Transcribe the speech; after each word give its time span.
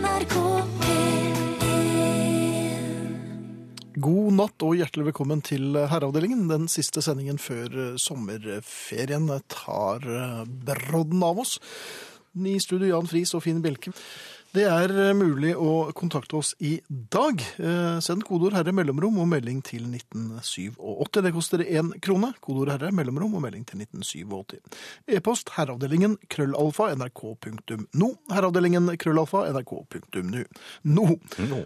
NRK 0.00 0.34
P1 0.80 1.40
God 4.00 4.32
natt 4.38 4.64
og 4.64 4.78
hjertelig 4.78 5.10
velkommen 5.10 5.42
til 5.44 5.76
Herreavdelingen. 5.76 6.46
Den 6.48 6.68
siste 6.72 7.02
sendingen 7.04 7.36
før 7.42 7.68
eh, 7.68 7.98
sommerferien 8.00 9.28
tar 9.52 10.06
eh, 10.08 10.40
brodden 10.64 11.20
av 11.26 11.42
oss. 11.44 11.58
I 12.32 12.56
studio 12.62 12.88
Jan 12.94 13.10
Friis 13.10 13.34
og 13.36 13.44
Finn 13.44 13.60
Bjelke. 13.60 13.92
Det 14.50 14.64
er 14.66 14.90
eh, 14.90 15.12
mulig 15.14 15.52
å 15.54 15.92
kontakte 15.94 16.34
oss 16.40 16.56
i 16.58 16.72
dag. 16.90 17.38
Eh, 17.62 17.98
Send 18.02 18.24
kodeord 18.26 18.56
'herre' 18.56 18.72
mellomrom 18.74 19.20
og 19.22 19.28
melding 19.30 19.60
til 19.62 19.84
1987. 19.86 20.74
Det 21.22 21.30
koster 21.36 21.62
én 21.62 21.92
krone. 22.02 22.32
Kodeord 22.42 22.72
'herre' 22.72 22.90
mellomrom 22.90 23.36
og 23.38 23.44
melding 23.44 23.62
til 23.68 23.78
1987. 23.78 24.58
E-post 25.06 25.52
herreavdelingen 25.54 26.16
krøllalfa 26.26 26.88
nrk.no. 26.96 28.08
Herreavdelingen 28.34 28.90
krøllalfa 28.98 29.44
nrk.nu. 29.54 30.42
No. 30.82 31.06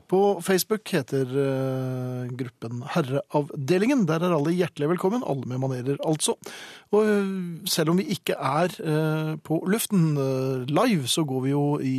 På 0.07 0.21
Facebook 0.45 0.85
heter 0.93 1.25
eh, 1.25 2.29
gruppen 2.37 2.85
Herreavdelingen. 2.85 4.05
Der 4.05 4.21
er 4.29 4.37
alle 4.37 4.53
hjertelig 4.53 4.93
velkommen. 4.93 5.25
Alle 5.25 5.49
med 5.49 5.63
manerer, 5.65 5.97
altså. 6.05 6.37
Og 6.93 7.09
selv 7.65 7.95
om 7.95 7.97
vi 7.97 8.11
ikke 8.13 8.37
er 8.37 8.77
på 9.43 9.57
luften 9.67 10.15
live, 10.69 11.09
så 11.09 11.25
går 11.27 11.41
vi 11.43 11.51
jo 11.51 11.65
i 11.81 11.97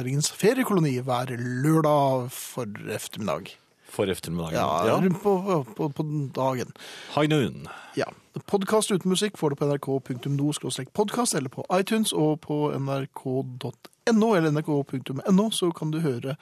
Herreavdelingens 0.00 0.30
feriekoloni 0.32 0.94
hver 1.04 1.28
lørdag 1.36 2.30
for 2.32 2.64
eftermiddag. 2.88 3.50
For 3.90 4.08
eftermiddagen. 4.08 4.54
Ja, 4.56 4.86
ja. 4.88 5.10
på, 5.20 5.64
på, 5.76 5.88
på 5.92 6.04
dagen. 6.32 6.72
High 7.12 7.28
noon. 7.28 7.66
Ja. 7.98 8.06
Podkast 8.48 8.88
uten 8.94 9.10
musikk 9.12 9.36
får 9.36 9.52
du 9.52 9.58
på 9.60 9.68
nrk.no 9.68 10.54
podkast 10.96 11.34
eller 11.36 11.52
på 11.52 11.66
iTunes 11.76 12.14
og 12.16 12.40
på 12.46 12.70
nrk.no 12.78 14.30
eller 14.38 14.50
nrk.no 14.56 15.50
så 15.52 15.68
kan 15.76 15.92
du 15.92 16.00
høre 16.00 16.38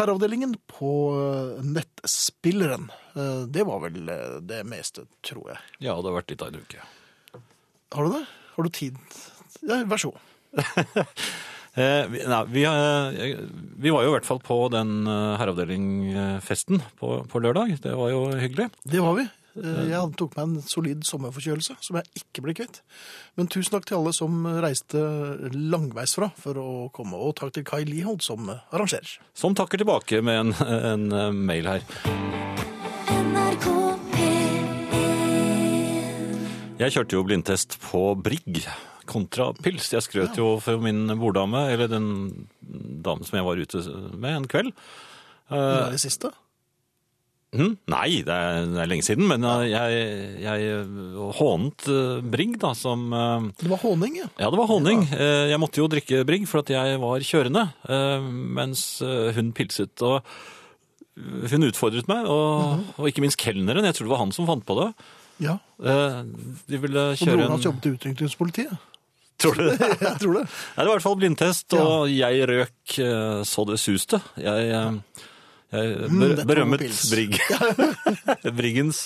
Herreavdelingen 0.00 0.56
på 0.66 0.90
eh, 1.14 1.62
nettspilleren. 1.62 2.90
Eh, 3.14 3.46
Det 3.46 3.62
var 3.68 3.84
vel 3.86 4.08
eh, 4.10 4.40
det 4.42 4.64
meste, 4.66 5.06
tror 5.22 5.52
jeg. 5.54 5.62
Ja, 5.86 5.94
det 5.94 6.10
har 6.10 6.18
vært 6.18 6.34
litt 6.34 6.42
av 6.42 6.50
en 6.50 6.62
uke. 6.66 6.82
Har 7.94 8.10
du 8.10 8.18
det? 8.18 8.26
Har 8.56 8.66
du 8.66 8.74
tid? 8.74 8.98
Ja, 9.62 9.84
vær 9.86 10.02
så 10.02 10.10
god. 10.10 10.24
Eh, 11.76 12.06
vi, 12.10 12.22
nei, 12.26 12.42
vi, 12.50 12.62
eh, 12.66 13.40
vi 13.78 13.90
var 13.94 14.02
jo 14.06 14.12
i 14.12 14.14
hvert 14.16 14.26
fall 14.26 14.40
på 14.42 14.56
den 14.72 15.02
eh, 15.06 15.34
herreavdelingfesten 15.40 16.80
på, 16.98 17.12
på 17.30 17.42
lørdag. 17.44 17.76
Det 17.84 17.92
var 17.98 18.10
jo 18.14 18.24
hyggelig. 18.40 18.70
Det 18.88 19.02
var 19.04 19.14
vi. 19.20 19.26
Eh, 19.58 19.84
Jeg 19.90 20.12
tok 20.18 20.34
meg 20.38 20.44
en 20.48 20.62
solid 20.66 21.04
sommerforkjølelse 21.06 21.76
som 21.82 21.98
jeg 22.00 22.22
ikke 22.22 22.42
ble 22.46 22.54
kvitt. 22.58 22.80
Men 23.38 23.50
tusen 23.52 23.76
takk 23.76 23.86
til 23.90 23.98
alle 24.00 24.12
som 24.16 24.42
reiste 24.64 24.98
langveisfra 25.54 26.32
for 26.40 26.58
å 26.62 26.68
komme, 26.94 27.18
og 27.18 27.36
takk 27.38 27.54
til 27.58 27.66
Kai 27.68 27.84
Liholt 27.86 28.26
som 28.26 28.50
arrangerer. 28.50 29.18
Som 29.38 29.54
takker 29.58 29.78
tilbake 29.84 30.22
med 30.26 30.40
en, 30.48 30.54
en 30.94 31.08
eh, 31.12 31.30
mail 31.52 31.70
her. 31.76 31.86
Jeg 36.78 36.94
kjørte 36.94 37.16
jo 37.16 37.24
blindtest 37.26 37.74
på 37.82 38.00
Brigg 38.22 38.60
kontra 39.08 39.50
pils. 39.56 39.88
Jeg 39.94 40.04
skrøt 40.06 40.36
jo 40.38 40.54
for 40.64 40.80
min 40.84 41.06
borddame, 41.20 41.64
eller 41.72 41.88
den 41.90 42.10
damen 43.04 43.24
som 43.26 43.38
jeg 43.40 43.46
var 43.48 43.62
ute 43.64 43.82
med 44.20 44.36
en 44.42 44.50
kveld. 44.50 44.74
Det 45.48 45.56
Eh, 45.56 45.86
er 45.88 45.94
det 45.94 46.00
siste. 46.02 46.28
hm? 47.56 47.70
Nei, 47.88 48.18
det 48.20 48.34
er, 48.34 48.66
det 48.68 48.82
er 48.82 48.88
lenge 48.90 49.06
siden, 49.06 49.24
men 49.30 49.44
eh, 49.48 49.62
jeg, 49.70 50.02
jeg 50.44 50.82
hånet 51.38 51.86
eh, 51.88 52.18
Brigg 52.28 52.58
da, 52.60 52.74
som 52.76 53.06
eh, 53.16 53.46
Det 53.62 53.70
var 53.72 53.80
håning, 53.80 54.18
ja. 54.20 54.26
Ja, 54.36 54.50
det 54.52 54.60
var 54.60 54.68
håning. 54.68 55.06
Ja. 55.08 55.30
Jeg 55.54 55.60
måtte 55.62 55.80
jo 55.80 55.88
drikke 55.88 56.20
Brigg 56.28 56.44
for 56.50 56.60
at 56.60 56.68
jeg 56.74 57.00
var 57.00 57.24
kjørende, 57.24 57.64
eh, 57.88 58.28
mens 58.60 58.84
eh, 59.00 59.30
hun 59.38 59.54
pilset. 59.56 60.04
Og 60.04 60.20
hun 61.50 61.64
utfordret 61.66 62.06
meg, 62.12 62.28
og, 62.30 62.84
og 63.00 63.08
ikke 63.08 63.24
minst 63.24 63.40
kelneren. 63.40 63.88
Jeg 63.88 63.96
tror 63.96 64.06
det 64.06 64.12
var 64.12 64.20
han 64.26 64.36
som 64.36 64.46
fant 64.46 64.66
på 64.68 64.76
det. 64.82 64.90
ja. 65.48 65.56
Eh, 65.80 66.20
De 66.68 66.78
ville 66.84 67.08
Og 67.14 67.16
kjøre 67.18 67.38
broren 67.40 67.48
en 67.48 67.56
hans 67.56 67.64
jobbet 67.66 67.88
i 67.88 67.94
utrykningspolitiet. 67.96 68.76
Tror 69.38 69.54
du 69.54 69.64
det? 69.68 69.76
Jeg 70.02 70.18
tror 70.22 70.38
det. 70.40 70.44
Nei, 70.48 70.82
det 70.82 70.84
var 70.84 70.88
i 70.88 70.94
hvert 70.96 71.04
fall 71.06 71.18
blindtest, 71.20 71.74
og 71.78 72.08
jeg 72.10 72.46
røk 72.50 72.94
eh, 73.04 73.42
så 73.46 73.64
det 73.68 73.76
suste. 73.82 74.18
Jeg, 74.40 74.70
eh, 74.74 75.26
jeg 75.68 76.08
Mm, 76.08 76.20
ber, 76.22 76.30
mm, 76.32 76.46
berømmet. 76.48 76.82
Brigg. 77.12 77.34
Briggens 78.58 79.02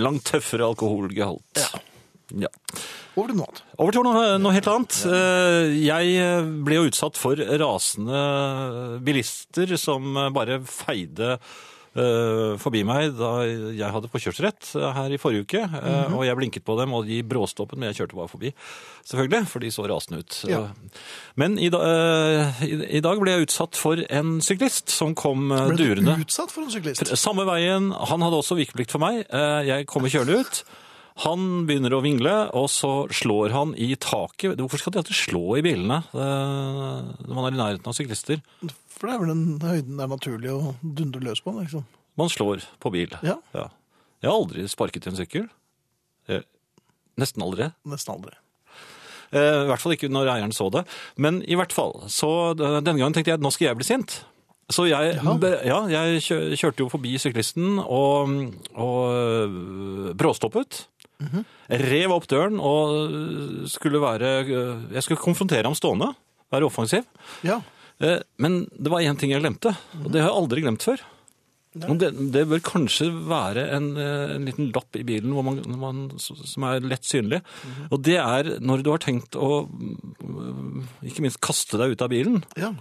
langt 0.00 0.24
tøffere 0.30 0.64
alkoholgehalt. 0.70 1.60
Ja. 2.40 2.48
Over 3.18 3.28
til 3.32 3.36
noe 3.36 3.48
annet. 3.50 3.60
Over 3.82 3.92
til 3.98 4.06
noe, 4.06 4.22
noe 4.40 4.54
helt 4.56 4.68
annet. 4.70 4.96
Eh, 5.10 5.74
Jeg 5.84 6.44
ble 6.64 6.78
jo 6.78 6.86
utsatt 6.88 7.18
for 7.20 7.36
rasende 7.60 8.22
bilister 9.04 9.76
som 9.82 10.14
bare 10.32 10.60
feide 10.64 11.36
forbi 11.94 12.84
meg 12.86 13.16
da 13.18 13.30
jeg 13.74 13.90
hadde 13.90 14.08
påkjørsrett 14.12 14.68
her 14.94 15.10
i 15.10 15.18
forrige 15.18 15.42
uke. 15.42 15.62
eh, 15.66 16.12
Og 16.14 16.22
jeg 16.24 16.36
blinket 16.38 16.64
på 16.64 16.76
dem, 16.78 16.92
og 16.94 17.06
de 17.08 17.18
bråstoppet, 17.26 17.76
men 17.78 17.88
jeg 17.90 17.98
kjørte 18.02 18.14
bare 18.18 18.30
forbi. 18.30 18.52
Selvfølgelig, 19.10 19.48
for 19.50 19.58
de 19.64 19.70
så 19.74 19.86
rasende 19.90 20.20
ut. 20.22 20.36
Ja. 20.46 20.60
Men 21.34 21.58
i, 21.58 21.68
da, 21.72 21.80
eh, 21.82 22.62
i, 22.98 23.00
dag 23.02 23.18
ble 23.18 23.34
jeg 23.34 23.48
utsatt 23.48 23.74
for 23.80 23.98
en 24.08 24.36
syklist 24.40 24.88
som 24.94 25.16
kom 25.18 25.50
eh, 25.50 25.66
Ble 25.72 25.80
durende. 25.80 26.14
du 26.20 26.22
utsatt 26.28 26.54
for 26.54 26.62
en 26.62 26.70
syklist? 26.70 27.10
Samme 27.18 27.42
veien, 27.48 27.90
han 27.90 28.22
hadde 28.22 28.38
også 28.38 28.54
vikeplikt 28.60 28.94
for 28.94 29.02
meg. 29.02 29.24
Eh, 29.26 29.60
Jeg 29.72 29.86
kommer 29.90 30.08
kjørlig 30.12 30.44
ut. 30.44 30.62
Han 31.26 31.66
begynner 31.68 31.92
å 31.92 32.00
vingle, 32.00 32.32
og 32.56 32.70
så 32.72 33.04
slår 33.12 33.50
han 33.52 33.74
i 33.76 33.90
taket. 34.00 34.54
Hvorfor 34.56 34.78
skal 34.80 34.94
de 34.94 35.02
alltid 35.02 35.18
slå 35.18 35.58
i 35.58 35.64
bilene 35.66 35.98
eh, 36.14 37.10
når 37.26 37.34
man 37.34 37.48
er 37.50 37.56
i 37.56 37.60
nærheten 37.60 37.90
av 37.90 37.98
syklister? 37.98 38.40
For 39.00 39.08
det 39.08 39.14
er 39.16 39.22
vel 39.22 39.30
den 39.32 39.44
høyden 39.64 39.96
det 39.96 40.04
er 40.04 40.12
naturlig 40.12 40.50
å 40.52 40.74
dundre 40.84 41.22
løs 41.24 41.40
på. 41.40 41.54
liksom. 41.56 41.86
Man 42.20 42.28
slår 42.28 42.66
på 42.82 42.92
bil. 42.92 43.14
Ja. 43.24 43.38
Jeg 43.56 44.28
har 44.28 44.34
aldri 44.36 44.66
sparket 44.68 45.06
i 45.08 45.12
en 45.12 45.16
sykkel. 45.16 45.46
Eh, 46.28 46.42
Nesten 47.20 47.42
aldri. 47.44 47.70
Nesten 47.88 48.12
aldri. 48.14 48.34
Eh, 49.32 49.62
I 49.64 49.68
hvert 49.70 49.80
fall 49.82 49.94
ikke 49.96 50.10
når 50.12 50.28
eieren 50.34 50.52
så 50.56 50.68
det. 50.74 50.84
Men 51.16 51.40
i 51.48 51.56
hvert 51.56 51.72
fall, 51.72 51.96
så 52.12 52.52
denne 52.58 52.84
gangen 52.98 53.16
tenkte 53.16 53.32
jeg 53.32 53.40
at 53.40 53.44
nå 53.44 53.52
skal 53.54 53.70
jeg 53.70 53.80
bli 53.80 53.88
sint. 53.88 54.18
Så 54.70 54.84
jeg, 54.86 55.16
ja, 55.66 55.78
jeg 55.90 56.20
kjørte 56.60 56.84
jo 56.84 56.90
forbi 56.92 57.16
syklisten 57.18 57.80
og, 57.82 58.30
og 58.78 59.00
øh, 59.16 60.12
bråstoppet. 60.14 60.84
Rev 61.68 62.14
opp 62.14 62.28
døren 62.30 62.60
og 62.64 63.66
skulle 63.68 63.98
være 64.00 64.30
øh, 64.46 64.84
Jeg 64.94 65.02
skulle 65.04 65.20
konfrontere 65.20 65.66
ham 65.66 65.74
stående. 65.76 66.12
Være 66.54 66.68
offensiv. 66.68 67.02
Ja. 67.44 67.58
Eh, 68.00 68.20
Men 68.40 68.64
det 68.72 68.92
var 68.92 69.04
én 69.04 69.18
ting 69.20 69.32
jeg 69.32 69.42
glemte, 69.42 69.74
og 70.00 70.12
det 70.12 70.22
har 70.22 70.30
jeg 70.30 70.38
aldri 70.42 70.64
glemt 70.64 70.86
før. 70.86 71.02
Det, 71.70 72.08
det 72.34 72.48
bør 72.50 72.62
kanskje 72.66 73.06
være 73.30 73.68
en, 73.76 73.92
eh, 74.00 74.32
en 74.34 74.46
liten 74.48 74.72
lapp 74.74 74.96
i 74.98 75.04
bilen 75.06 75.30
hvor 75.36 75.44
man, 75.46 75.60
man, 75.78 76.00
som 76.18 76.64
er 76.66 76.82
lett 76.82 77.06
synlig. 77.06 77.38
Og 77.92 78.00
det 78.02 78.16
er 78.18 78.56
når 78.58 78.82
du 78.82 78.90
har 78.90 79.04
tenkt 79.04 79.38
å 79.38 79.68
mm, 79.70 80.88
ikke 81.06 81.22
minst 81.22 81.38
kaste 81.44 81.78
deg 81.78 81.94
ut 81.94 82.02
av 82.02 82.10
bilen, 82.10 82.40
ja. 82.58 82.72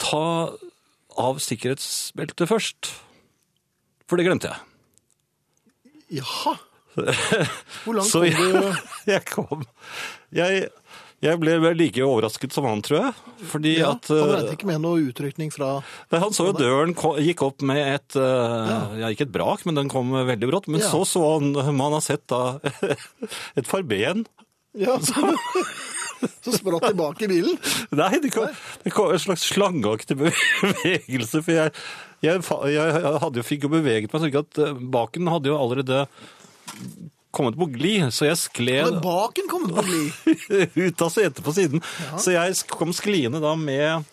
ta 0.00 0.22
av 1.20 1.42
sikkerhetsbeltet 1.44 2.48
først. 2.48 2.88
For 4.08 4.16
det 4.16 4.24
glemte 4.28 4.48
jeg. 4.54 4.64
Jaha. 6.22 6.56
Hvor 7.84 7.98
langt 7.98 8.08
kom 8.08 8.24
du? 8.24 8.84
jeg 9.12 9.24
kom 9.28 9.64
Jeg, 10.32 10.68
jeg 11.24 11.38
ble 11.40 11.54
vel 11.62 11.78
like 11.80 12.02
overrasket 12.04 12.52
som 12.52 12.66
han, 12.68 12.82
tror 12.84 12.98
jeg. 13.00 13.12
Fordi 13.50 13.72
Ja, 13.78 13.92
at 13.96 14.08
han 14.12 14.18
eh, 14.20 14.32
regnet 14.34 14.52
ikke 14.58 14.68
med 14.68 14.82
noe 14.84 15.00
utrykning 15.08 15.50
fra 15.54 15.70
Nei, 16.12 16.20
Han 16.20 16.34
så 16.36 16.50
jo 16.50 16.56
døren 16.58 16.92
gikk 17.24 17.42
opp 17.46 17.64
med 17.66 17.80
et 17.80 18.16
eh, 18.20 18.66
ja. 19.00 19.08
Ikke 19.12 19.24
et 19.26 19.32
brak, 19.34 19.64
men 19.68 19.78
den 19.80 19.88
kom 19.92 20.12
veldig 20.12 20.50
brått. 20.50 20.68
Men 20.68 20.84
Ja. 20.84 20.90
så 20.92 21.04
så 21.08 21.22
han 21.38 21.52
Man 21.76 21.96
har 21.96 22.04
sett 22.04 22.26
da 22.28 22.58
et 23.58 23.66
farben. 23.68 24.26
Ja, 24.76 24.98
så, 25.00 25.32
så 26.44 26.52
spratt 26.52 26.84
tilbake 26.90 27.24
i 27.24 27.30
bilen. 27.32 27.56
Nei, 27.96 28.12
det 28.20 28.34
kom, 28.34 28.52
det 28.84 28.92
kom 28.92 29.14
en 29.14 29.22
slags 29.22 29.46
slangeaktig 29.54 30.18
bevegelse. 30.20 31.40
For 31.40 31.52
jeg, 31.56 31.72
jeg, 32.26 32.44
jeg 32.76 33.16
hadde 33.24 33.40
jo 33.40 33.46
fikk 33.46 33.64
jo 33.64 33.72
beveget 33.72 34.12
meg, 34.12 34.20
så 34.20 34.28
ikke 34.28 34.44
at 34.44 34.60
eh, 34.66 34.76
baken 35.00 35.32
hadde 35.32 35.48
jo 35.48 35.56
allerede 35.56 36.04
kommet 37.36 37.58
på 37.58 37.68
glid, 37.74 38.08
så 38.14 38.30
jeg 38.30 38.40
skled 38.40 38.88
Hadde 38.88 39.04
baken 39.04 39.50
kom 39.50 39.68
det 39.68 39.76
på 39.76 39.84
glid. 39.86 40.38
ut 40.86 41.04
av 41.04 41.12
setet 41.12 41.44
på 41.44 41.54
siden. 41.56 41.84
Så 42.16 42.34
jeg 42.34 42.56
kom 42.72 42.94
skliende 42.96 43.42
da 43.44 43.52
med 43.60 44.08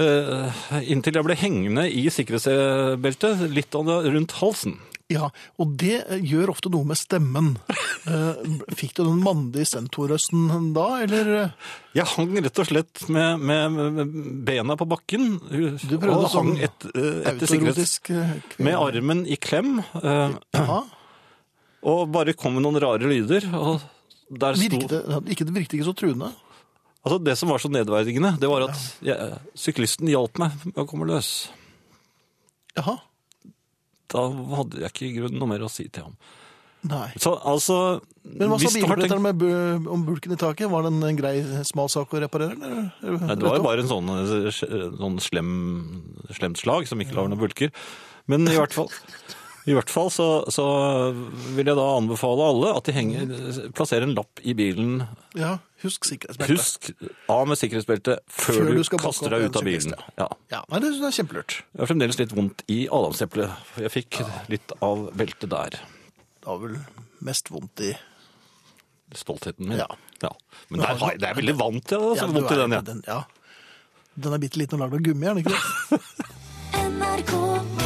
eh, 0.00 0.64
inntil 0.82 1.20
jeg 1.20 1.28
ble 1.28 1.38
hengende 1.38 1.86
i 1.90 2.08
sikkerhetsbeltet, 2.12 3.46
litt 3.52 3.76
av 3.78 3.88
det 3.90 4.00
rundt 4.16 4.36
halsen. 4.40 4.78
Ja, 5.12 5.28
og 5.60 5.74
det 5.80 5.98
gjør 6.24 6.54
ofte 6.54 6.70
noe 6.72 6.88
med 6.88 7.00
stemmen. 7.00 7.56
Eh, 8.04 8.36
Fikk 8.76 8.90
du 8.98 9.06
den 9.06 9.22
mandige 9.24 9.64
stentorrøsten 9.64 10.74
da, 10.76 10.82
eller? 11.06 11.28
Jeg 11.96 12.04
hang 12.10 12.34
rett 12.36 12.58
og 12.60 12.66
slett 12.68 13.00
med, 13.08 13.40
med, 13.40 13.78
med 13.96 14.18
bena 14.44 14.76
på 14.76 14.84
bakken 14.90 15.38
Du 15.48 15.94
prøvde 15.94 16.10
og 16.18 16.26
hang 16.26 16.50
sånn 16.50 16.50
et, 16.66 16.84
eh, 16.90 17.22
etter 17.30 17.48
sikkerhets... 17.48 17.94
Autorotisk 17.94 18.10
eh? 18.12 18.60
Med 18.68 18.76
armen 18.76 19.22
i 19.24 19.38
klem, 19.40 19.78
eh, 20.02 20.36
Ja, 20.52 20.82
og 21.84 22.06
bare 22.14 22.34
kom 22.38 22.56
med 22.56 22.64
noen 22.64 22.80
rare 22.82 23.10
lyder. 23.10 23.46
Og 23.58 23.82
der 24.32 24.56
sto 24.56 24.64
virket 24.64 24.94
det, 24.94 25.20
ikke, 25.34 25.46
det 25.48 25.56
virket 25.56 25.76
ikke 25.78 25.88
så 25.90 25.96
truende. 25.96 26.30
Altså, 27.04 27.18
det 27.20 27.34
som 27.36 27.50
var 27.52 27.60
så 27.60 27.68
nedverdigende, 27.68 28.32
det 28.40 28.48
var 28.48 28.64
at 28.70 28.78
jeg, 29.04 29.40
syklisten 29.60 30.08
hjalp 30.08 30.40
meg 30.40 30.54
med 30.70 30.80
å 30.80 30.86
komme 30.88 31.08
løs. 31.10 31.50
Jaha. 32.78 32.96
Da 34.14 34.22
hadde 34.30 34.80
jeg 34.80 34.92
ikke 34.94 35.06
i 35.10 35.12
grunnen 35.18 35.42
noe 35.42 35.50
mer 35.50 35.66
å 35.66 35.70
si 35.72 35.84
til 35.92 36.08
ham. 36.08 36.16
Nei. 36.84 37.06
Så 37.16 37.32
altså 37.48 37.76
Men 38.24 38.50
hva 38.50 38.58
sa 38.60 38.68
hvis 38.68 38.74
tenkt- 38.84 39.22
med 39.24 39.88
om 39.88 40.02
bulken 40.04 40.34
i 40.34 40.36
taket? 40.40 40.68
Var 40.68 40.84
det 40.84 40.90
en, 40.92 41.04
en 41.08 41.16
grei, 41.16 41.34
smal 41.64 41.88
sak 41.92 42.12
å 42.12 42.20
reparere? 42.20 42.56
Eller? 42.58 42.90
Nei, 43.24 43.36
det 43.40 43.46
var 43.46 43.56
jo 43.56 43.64
bare 43.64 43.84
en 43.84 43.88
sånn, 43.88 44.10
eh, 44.12 44.50
sånn 45.00 45.16
slem, 45.24 45.54
slemt 46.36 46.60
slag 46.60 46.88
som 46.88 47.00
ikke 47.00 47.16
lar 47.16 47.30
noen 47.32 47.40
bulker. 47.40 47.72
Men 48.28 48.48
i 48.48 48.56
hvert 48.56 48.76
fall, 48.76 48.92
i 49.64 49.72
hvert 49.72 49.88
fall 49.88 50.10
så, 50.12 50.44
så 50.52 50.64
vil 51.56 51.70
jeg 51.70 51.76
da 51.78 51.84
anbefale 51.96 52.48
alle 52.52 52.72
at 52.76 52.84
de 52.84 52.92
henger, 52.92 53.30
plasserer 53.76 54.04
en 54.04 54.12
lapp 54.16 54.42
i 54.44 54.52
bilen. 54.56 55.06
Ja, 55.40 55.54
husk 55.80 56.04
sikkerhetsbeltet. 56.04 56.52
Husk 56.52 56.90
av 57.32 57.48
med 57.48 57.56
sikkerhetsbeltet 57.60 58.20
før, 58.28 58.58
Før 58.58 58.68
du 58.68 58.82
du, 58.82 58.98
kaster 59.00 59.32
deg 59.32 59.46
ut 59.48 59.56
av 59.60 59.64
bilen. 59.64 59.96
Ja. 60.20 60.28
Ja, 60.52 60.60
nei, 60.68 60.82
det 60.84 60.92
er 60.98 61.16
kjempelurt. 61.16 61.62
Jeg 61.72 61.80
har 61.80 61.90
fremdeles 61.90 62.20
litt 62.20 62.34
vondt 62.36 62.64
i 62.68 62.84
adamseplet. 62.92 63.48
Jeg 63.86 63.92
fikk 63.94 64.20
litt 64.52 64.76
av 64.84 65.08
beltet 65.16 65.48
der. 65.54 65.78
Det 65.80 66.50
var 66.50 66.60
vel 66.66 66.76
mest 67.24 67.48
vondt 67.54 67.86
i 67.88 67.94
Stoltheten 69.14 69.70
min. 69.70 69.78
Ja. 69.78 69.86
Men 70.68 70.80
der 70.80 70.86
har 70.98 71.16
det 71.20 71.28
er 71.28 71.34
veldig 71.38 71.58
vant 71.60 71.88
til 71.88 71.98
altså, 72.02 72.26
du 72.28 72.32
vondt 72.40 72.52
i 72.52 72.56
den, 72.60 72.72
ja. 72.76 72.80
den, 72.84 73.02
ja. 73.06 73.20
Den 74.14 74.32
er 74.36 74.40
bitte 74.42 74.58
liten 74.60 74.74
og 74.78 74.82
lagd 74.84 74.94
av 74.98 75.02
gummi, 75.08 75.24
er 75.28 75.32
den 75.36 75.42
ikke 75.44 75.54
det? 75.54 75.60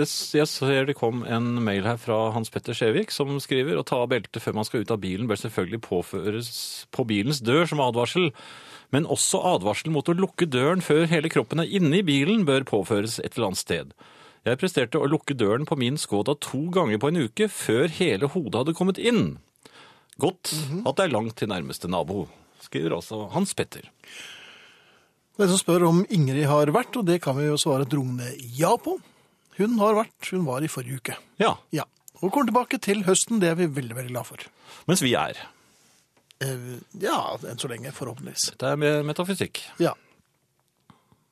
Det, 0.00 0.06
jeg 0.32 0.48
ser 0.48 0.86
det 0.88 0.96
kom 0.96 1.24
en 1.28 1.58
mail 1.64 1.84
her 1.84 1.98
fra 2.00 2.30
Hans 2.32 2.48
Petter 2.52 2.76
Skjevik 2.76 3.12
som 3.12 3.34
skriver 3.42 3.76
å 3.76 3.84
ta 3.84 3.98
av 4.00 4.08
beltet 4.12 4.40
før 4.40 4.56
man 4.56 4.64
skal 4.64 4.84
ut 4.84 4.92
av 4.94 5.02
bilen 5.02 5.28
bør 5.28 5.42
selvfølgelig 5.42 5.82
påføres 5.84 6.48
på 6.94 7.04
bilens 7.10 7.42
dør 7.44 7.68
som 7.68 7.82
advarsel. 7.84 8.30
Men 8.94 9.08
også 9.10 9.42
advarsel 9.52 9.92
mot 9.92 10.08
å 10.08 10.16
lukke 10.16 10.48
døren 10.48 10.80
før 10.82 11.04
hele 11.10 11.30
kroppen 11.32 11.60
er 11.62 11.68
inne 11.68 12.00
i 12.00 12.06
bilen 12.06 12.46
bør 12.48 12.64
påføres 12.70 13.18
et 13.20 13.36
eller 13.36 13.50
annet 13.50 13.60
sted. 13.60 13.92
Jeg 14.48 14.56
presterte 14.62 14.96
å 14.96 15.08
lukke 15.10 15.36
døren 15.36 15.68
på 15.68 15.76
min 15.76 16.00
Skoda 16.00 16.32
to 16.40 16.62
ganger 16.72 17.00
på 17.00 17.10
en 17.10 17.20
uke 17.26 17.50
før 17.52 17.92
hele 17.92 18.30
hodet 18.32 18.62
hadde 18.62 18.76
kommet 18.78 18.98
inn. 18.98 19.36
Godt 20.20 20.54
at 20.80 20.96
det 20.96 21.06
er 21.06 21.12
langt 21.12 21.36
til 21.36 21.52
nærmeste 21.52 21.90
nabo, 21.92 22.24
skriver 22.64 22.96
altså 22.96 23.26
Hans 23.34 23.52
Petter. 23.56 23.84
Det 25.36 25.44
er 25.44 25.52
som 25.52 25.60
spør 25.60 25.86
om 25.88 26.02
Ingrid 26.12 26.48
har 26.48 26.72
vært, 26.72 26.96
og 27.00 27.06
det 27.08 27.20
kan 27.24 27.36
vi 27.36 27.46
jo 27.46 27.60
svare 27.60 27.86
et 27.86 27.94
rungende 27.96 28.32
ja 28.56 28.74
på. 28.80 28.96
Hun 29.60 29.76
har 29.82 29.96
vært, 29.98 30.30
hun 30.32 30.44
var 30.48 30.64
i 30.64 30.70
forrige 30.72 31.00
uke. 31.02 31.16
Ja, 31.42 31.54
Ja. 31.76 31.84
Og 32.20 32.32
kommer 32.34 32.50
tilbake 32.50 32.76
til 32.84 32.98
høsten, 33.06 33.38
det 33.40 33.48
er 33.48 33.54
vi 33.56 33.64
veldig, 33.72 33.94
veldig 33.96 34.10
glad 34.12 34.26
for. 34.28 34.42
mens 34.88 35.00
vi 35.04 35.14
er. 35.16 35.38
Eh, 36.40 36.78
Ja, 37.00 37.36
enn 37.48 37.56
så 37.60 37.68
lenge, 37.68 37.92
forhåpentligvis. 37.96 38.50
Dette 38.52 38.72
er 38.72 38.76
med 38.76 39.04
metafysikk. 39.08 39.62
Ja. 39.80 39.94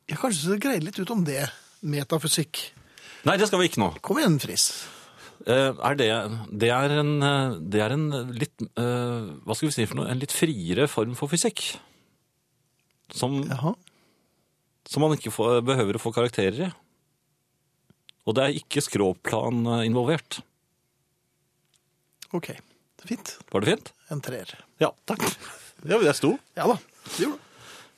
Jeg 0.08 0.16
kanskje 0.18 0.44
så 0.48 0.56
greie 0.60 0.80
litt 0.80 0.98
ut 0.98 1.10
om 1.12 1.24
det. 1.24 1.50
Metafysikk. 1.82 2.70
Nei, 3.28 3.36
det 3.36 3.48
skal 3.50 3.60
vi 3.60 3.68
ikke 3.68 3.82
nå. 3.82 3.90
Kom 4.00 4.16
igjen, 4.20 4.38
Friis. 4.40 4.86
Eh, 5.46 5.72
er 5.76 5.94
det, 6.00 6.08
det, 6.58 6.70
er 6.72 6.94
en, 7.00 7.12
eh, 7.22 7.58
det 7.60 7.80
er 7.84 7.92
en 7.94 8.08
litt 8.34 8.64
eh, 8.64 9.28
Hva 9.46 9.54
skal 9.54 9.68
vi 9.68 9.74
si 9.76 9.84
for 9.86 10.00
noe? 10.00 10.08
En 10.10 10.18
litt 10.18 10.32
friere 10.34 10.88
form 10.90 11.14
for 11.14 11.28
fysikk. 11.30 11.76
Som, 13.12 13.42
Jaha. 13.48 13.74
som 14.88 15.04
man 15.04 15.14
ikke 15.16 15.30
får, 15.32 15.60
behøver 15.68 15.96
å 15.96 16.02
få 16.02 16.12
karakterer 16.16 16.66
i. 16.68 16.70
Og 18.28 18.36
det 18.36 18.44
er 18.44 18.60
ikke 18.60 18.84
skråplan 18.84 19.64
eh, 19.64 19.84
involvert. 19.88 20.42
Ok. 22.36 22.52
Fint. 23.08 23.38
Var 23.48 23.64
det 23.64 23.72
fint? 23.72 23.92
En 24.12 24.20
treer. 24.24 24.52
Ja, 24.82 24.92
takk. 25.08 25.24
Ja, 25.88 26.00
det 26.02 26.16
sto. 26.18 26.34
Ja 26.58 26.68
da. 26.68 26.76
Det 27.08 27.22
gjorde 27.24 27.38
du. 27.38 27.44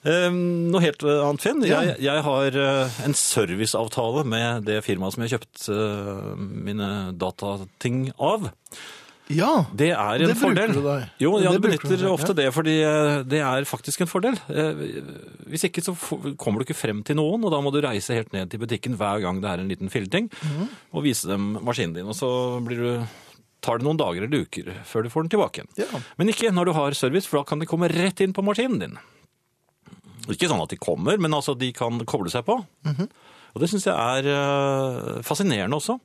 Um, 0.00 0.70
noe 0.72 0.80
helt 0.80 1.02
annet, 1.04 1.42
Finn. 1.44 1.58
Ja. 1.68 1.82
Jeg, 1.84 1.98
jeg 2.06 2.22
har 2.24 2.54
eh, 2.56 3.00
en 3.04 3.16
serviceavtale 3.16 4.22
med 4.24 4.64
det 4.64 4.78
firmaet 4.86 5.12
som 5.12 5.24
jeg 5.24 5.28
har 5.28 5.42
kjøpt 5.42 5.66
eh, 5.74 6.30
mine 6.70 6.88
datating 7.20 8.06
av. 8.16 8.48
Ja. 9.30 9.50
Det 9.72 9.88
er 9.94 10.24
en 10.24 10.28
Det 10.30 10.34
bruker 10.34 10.42
fordel. 10.42 10.72
du 10.74 10.80
deg. 10.84 11.04
Jo, 11.22 11.32
Det 11.38 11.44
jeg 11.44 11.60
bruker 11.62 11.68
benytter 11.68 11.96
du 11.96 12.04
deg, 12.04 12.10
ofte 12.12 12.32
ja. 12.34 12.38
det, 12.40 12.46
fordi 12.56 12.74
eh, 12.82 13.22
det 13.30 13.40
er 13.46 13.68
faktisk 13.70 14.02
en 14.04 14.10
fordel. 14.10 14.38
Eh, 14.50 14.82
Hvis 15.50 15.64
ikke 15.68 15.82
så 15.86 15.94
kommer 16.40 16.60
du 16.60 16.66
ikke 16.68 16.78
frem 16.78 17.02
til 17.06 17.16
noen, 17.20 17.44
og 17.46 17.54
da 17.54 17.60
må 17.62 17.72
du 17.74 17.80
reise 17.84 18.14
helt 18.16 18.32
ned 18.36 18.50
til 18.50 18.60
butikken 18.62 18.98
hver 19.00 19.22
gang 19.22 19.40
det 19.42 19.50
er 19.50 19.62
en 19.62 19.70
liten 19.70 19.90
filleting, 19.92 20.28
mm. 20.30 20.68
og 20.92 21.06
vise 21.06 21.30
dem 21.30 21.52
maskinen 21.62 21.94
din. 21.96 22.10
Og 22.10 22.18
så 22.18 22.28
blir 22.66 22.82
du, 22.82 22.90
tar 23.62 23.78
det 23.80 23.86
noen 23.86 23.98
dager 24.00 24.26
eller 24.26 24.44
uker 24.46 24.70
før 24.88 25.04
du 25.06 25.10
får 25.12 25.26
den 25.26 25.34
tilbake 25.36 25.62
igjen. 25.62 25.72
Ja. 25.82 26.02
Men 26.18 26.32
ikke 26.32 26.52
når 26.54 26.70
du 26.70 26.76
har 26.78 26.98
service, 26.98 27.26
for 27.30 27.40
da 27.40 27.48
kan 27.50 27.62
de 27.62 27.68
komme 27.70 27.90
rett 27.92 28.20
inn 28.24 28.34
på 28.36 28.44
maskinen 28.46 28.78
din. 28.82 29.00
Ikke 30.30 30.50
sånn 30.50 30.62
at 30.62 30.70
de 30.70 30.78
kommer, 30.78 31.18
men 31.18 31.34
altså 31.34 31.56
de 31.58 31.72
kan 31.74 31.98
koble 32.06 32.30
seg 32.32 32.44
på. 32.46 32.60
Mhm. 32.86 33.08
Og 33.50 33.58
det 33.58 33.66
syns 33.66 33.82
jeg 33.88 33.94
er 33.98 34.26
eh, 34.30 35.22
fascinerende 35.26 35.74
også. 35.74 35.96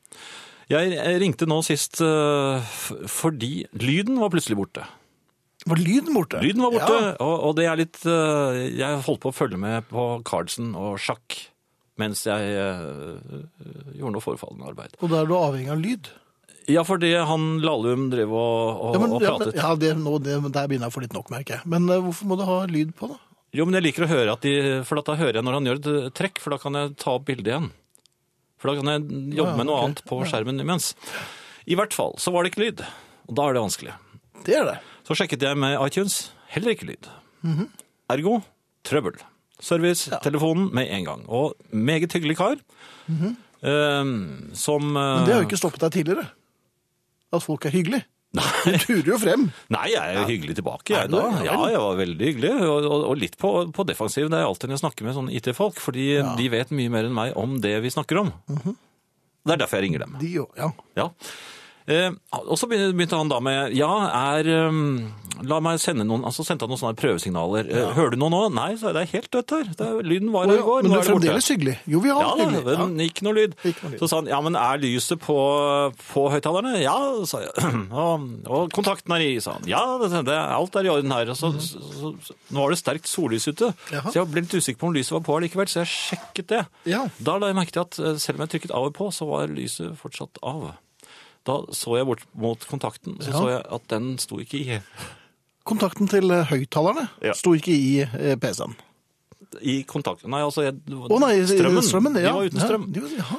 Jeg 0.71 1.19
ringte 1.21 1.45
nå 1.50 1.59
sist 1.65 2.00
eh, 2.01 2.75
fordi 3.12 3.65
lyden 3.77 4.17
var 4.21 4.31
plutselig 4.33 4.57
borte. 4.57 4.85
Var 5.65 5.81
lyden 5.81 6.13
borte? 6.13 6.41
Lyden 6.41 6.62
var 6.65 6.73
borte, 6.73 6.95
Ja. 7.01 7.12
og, 7.25 7.35
og 7.50 7.56
det 7.57 7.65
er 7.69 7.79
litt 7.79 8.00
eh, 8.06 8.57
Jeg 8.77 9.00
holdt 9.06 9.21
på 9.23 9.31
å 9.31 9.35
følge 9.35 9.57
med 9.62 9.88
på 9.89 10.07
Carlsen 10.27 10.73
og 10.77 10.97
sjakk 11.01 11.38
mens 12.01 12.25
jeg 12.27 12.50
eh, 12.59 13.38
gjorde 13.95 14.12
noe 14.17 14.23
forefallende 14.25 14.67
arbeid. 14.67 14.97
Og 15.00 15.13
da 15.13 15.21
er 15.21 15.29
du 15.29 15.35
avhengig 15.38 15.71
av 15.71 15.79
lyd? 15.79 16.09
Ja, 16.67 16.81
fordi 16.83 17.13
han 17.15 17.62
Lahlum 17.63 18.09
drev 18.12 18.33
og, 18.35 18.81
og, 18.89 18.97
Ja, 18.97 19.00
men, 19.06 19.13
og 19.15 19.21
ja, 19.23 19.31
men, 19.38 19.45
pratet. 19.45 19.62
ja 19.62 19.69
det, 19.79 19.94
nå, 20.01 20.17
det, 20.25 20.35
der 20.50 20.67
begynner 20.67 20.89
jeg 20.89 20.91
å 20.91 20.97
få 20.97 21.06
litt 21.06 21.15
nok, 21.15 21.29
merker 21.31 21.59
jeg. 21.59 21.69
Men 21.71 21.85
hvorfor 21.88 22.27
må 22.33 22.35
du 22.41 22.44
ha 22.50 22.57
lyd 22.67 22.91
på, 22.97 23.07
da? 23.13 23.21
Jo, 23.56 23.63
men 23.69 23.77
jeg 23.77 23.85
liker 23.85 24.03
å 24.03 24.12
høre 24.12 24.33
at 24.35 24.44
de 24.44 24.56
For 24.83 25.00
da 25.00 25.15
hører 25.15 25.38
jeg 25.39 25.45
når 25.47 25.56
han 25.62 25.69
gjør 25.69 25.79
et 25.79 26.15
trekk, 26.17 26.41
for 26.44 26.51
da 26.51 26.59
kan 26.59 26.75
jeg 26.81 26.95
ta 27.00 27.13
opp 27.15 27.29
bildet 27.29 27.53
igjen. 27.53 27.69
For 28.61 28.71
da 28.71 28.79
kan 28.81 28.91
jeg 28.93 29.35
jobbe 29.37 29.57
med 29.59 29.67
noe 29.69 29.81
annet 29.83 30.01
på 30.07 30.21
skjermen 30.29 30.59
imens. 30.63 30.93
I 31.67 31.75
hvert 31.77 31.93
fall 31.93 32.13
så 32.21 32.31
var 32.33 32.43
det 32.45 32.53
ikke 32.53 32.63
lyd. 32.65 32.83
Og 33.27 33.35
da 33.37 33.47
er 33.49 33.57
det 33.57 33.63
vanskelig. 33.65 33.93
Det 34.45 34.55
er 34.59 34.65
det. 34.69 34.75
Så 35.07 35.17
sjekket 35.17 35.41
jeg 35.45 35.57
med 35.57 35.75
iTunes. 35.85 36.31
Heller 36.53 36.71
ikke 36.75 36.87
lyd. 36.91 37.09
Mhm. 37.45 37.67
Ergo 38.13 38.39
trøbbel. 38.85 39.15
Service, 39.59 40.11
telefonen 40.21 40.67
med 40.75 40.89
en 40.91 41.05
gang. 41.07 41.21
Og 41.29 41.55
meget 41.71 42.11
hyggelig 42.13 42.37
kar. 42.37 42.57
eh, 43.09 44.03
som 44.53 44.83
eh, 44.97 45.15
Men 45.15 45.25
det 45.25 45.33
har 45.33 45.41
jo 45.41 45.47
ikke 45.47 45.57
stoppet 45.61 45.81
deg 45.85 45.91
tidligere. 45.99 46.27
At 47.33 47.43
folk 47.43 47.65
er 47.65 47.73
hyggelige. 47.75 48.05
Du 48.35 48.77
turer 48.85 49.09
jo 49.13 49.17
frem. 49.21 49.45
Nei, 49.73 49.85
jeg 49.93 50.01
er 50.01 50.19
jo 50.19 50.25
hyggelig 50.29 50.55
tilbake. 50.59 50.93
Jeg, 50.95 51.11
da. 51.13 51.23
Ja 51.45 51.53
Ja, 51.55 51.67
jeg 51.73 51.81
var 51.83 51.99
veldig 51.99 52.29
hyggelig, 52.31 52.53
og, 52.65 52.87
og, 52.89 53.05
og 53.11 53.19
litt 53.21 53.37
på, 53.41 53.51
på 53.75 53.85
defensiv. 53.87 54.27
Det 54.33 54.39
er 54.41 54.47
alltid 54.47 54.69
når 54.71 54.77
jeg 54.79 54.83
snakker 54.85 55.07
med 55.07 55.17
sånne 55.17 55.36
IT-folk, 55.39 55.79
fordi 55.83 56.07
de 56.39 56.48
vet 56.53 56.74
mye 56.75 56.91
mer 56.93 57.07
enn 57.10 57.15
meg 57.15 57.36
om 57.39 57.57
det 57.63 57.75
vi 57.86 57.93
snakker 57.93 58.21
om. 58.25 58.33
Mhm. 58.51 58.75
Det 59.45 59.53
er 59.53 59.60
derfor 59.62 59.77
jeg 59.77 59.86
ringer 59.86 60.01
dem. 60.07 60.15
De 60.17 60.29
jo, 60.39 60.48
ja. 60.57 60.71
Ja. 60.98 61.10
Eh, 61.88 62.10
og 62.34 62.56
så 62.58 62.65
begynte 62.65 63.13
han 63.13 63.30
da 63.30 63.38
med 63.46 63.75
Ja, 63.77 63.92
er 64.34 64.48
um, 64.72 65.12
La 65.46 65.60
meg 65.62 65.77
sende 65.84 66.01
noen 66.08 66.24
Altså 66.25 66.42
sendte 66.48 66.65
han 66.65 66.72
noen 66.72 66.80
sånne 66.82 66.98
prøvesignaler. 66.98 67.68
Ja. 67.70 67.92
Hører 67.94 68.15
du 68.15 68.18
noe 68.24 68.32
nå? 68.34 68.39
Nei, 68.56 68.72
sa 68.80 68.88
jeg. 68.89 68.96
Det 68.96 69.01
er 69.04 69.12
helt 69.12 69.30
dødt 69.36 69.54
her. 69.54 69.68
Er, 69.86 70.00
lyden 70.08 70.32
var 70.34 70.48
her 70.50 70.62
i 70.62 70.63
går. 70.65 70.86
Men 70.86 70.94
du 70.96 70.98
er 70.98 71.06
fremdeles 71.10 71.50
hyggelig. 71.51 71.75
Jo, 71.92 72.00
vi 72.01 72.13
har 72.15 72.24
Ja, 72.24 72.32
hyggelig. 72.39 72.63
Ja. 72.74 72.86
men 72.88 73.04
ikke 73.06 73.25
noe 73.27 73.36
lyd. 73.38 73.58
Ikke 73.68 73.84
noe 73.86 73.92
lyd. 73.94 74.00
Så 74.01 74.10
sa 74.10 74.22
han 74.22 74.30
ja, 74.32 74.39
men 74.48 74.58
er 74.58 74.80
lyset 74.82 75.22
på, 75.22 75.36
på 76.08 76.24
høyttalerne? 76.34 76.72
Ja, 76.82 76.96
sa 77.30 77.44
jeg. 77.44 77.51
Og, 78.06 78.24
og 78.50 78.74
kontakten 78.74 79.13
er 79.18 79.25
i, 79.27 79.36
sa 79.44 79.58
han. 79.60 79.68
Ja, 79.70 79.84
det, 80.01 80.10
det, 80.32 80.38
alt 80.39 80.80
er 80.80 80.88
i 80.88 80.94
orden 80.96 81.13
her. 81.13 81.34
Så, 81.38 81.51
så, 81.60 81.84
så, 81.84 82.13
så, 82.25 82.38
nå 82.56 82.63
var 82.65 82.74
det 82.74 82.80
sterkt 82.82 83.12
sollys 83.12 83.46
ute, 83.51 83.74
Jaha. 83.92 84.08
så 84.10 84.22
jeg 84.24 84.32
ble 84.32 84.42
litt 84.48 84.56
usikker 84.58 84.80
på 84.82 84.89
om 84.89 84.96
lyset 84.96 85.13
var 85.20 85.24
på 85.27 85.38
likevel, 85.44 85.70
så 85.70 85.84
jeg 85.84 85.92
sjekket 85.94 86.50
det. 86.56 86.63
Ja. 86.89 87.04
Da 87.20 87.38
la 87.38 87.51
jeg 87.51 87.60
merke 87.60 87.75
til 87.75 87.84
at 87.86 88.00
eh, 88.01 88.18
selv 88.24 88.39
om 88.39 88.48
jeg 88.48 88.56
trykket 88.56 88.74
av 88.75 88.89
og 88.89 88.96
på, 88.98 89.12
så 89.13 89.27
var 89.30 89.51
lyset 89.51 89.94
fortsatt 90.00 90.39
av. 90.48 90.72
Da 91.45 91.59
så 91.77 91.97
jeg 91.99 92.05
bort 92.09 92.23
mot 92.33 92.59
kontakten, 92.65 93.19
så 93.21 93.29
Ja. 93.29 93.37
så 93.39 93.49
jeg 93.51 93.61
at 93.77 93.87
den 93.93 94.17
sto 94.17 94.39
ikke 94.41 94.59
i, 94.59 94.81
Kontakten 95.65 96.07
til 96.09 96.29
eh, 96.31 96.43
høyttalerne 96.45 97.07
Ja. 97.25 97.33
sto 97.33 97.53
ikke 97.57 97.73
i 97.73 98.01
eh, 98.01 98.35
PC-en. 98.37 98.75
i 99.61 99.83
kontakten. 99.87 100.29
Nei, 100.29 100.41
altså 100.41 100.63
jeg, 100.65 100.73
Å 100.91 101.19
nei, 101.19 101.39
strømmen. 101.45 101.81
strømmen. 101.85 102.15
Ja. 102.19 102.33
De 102.33 102.33
var 102.33 102.49
uten 102.49 102.59
strøm. 102.59 102.85
Ja. 103.17 103.37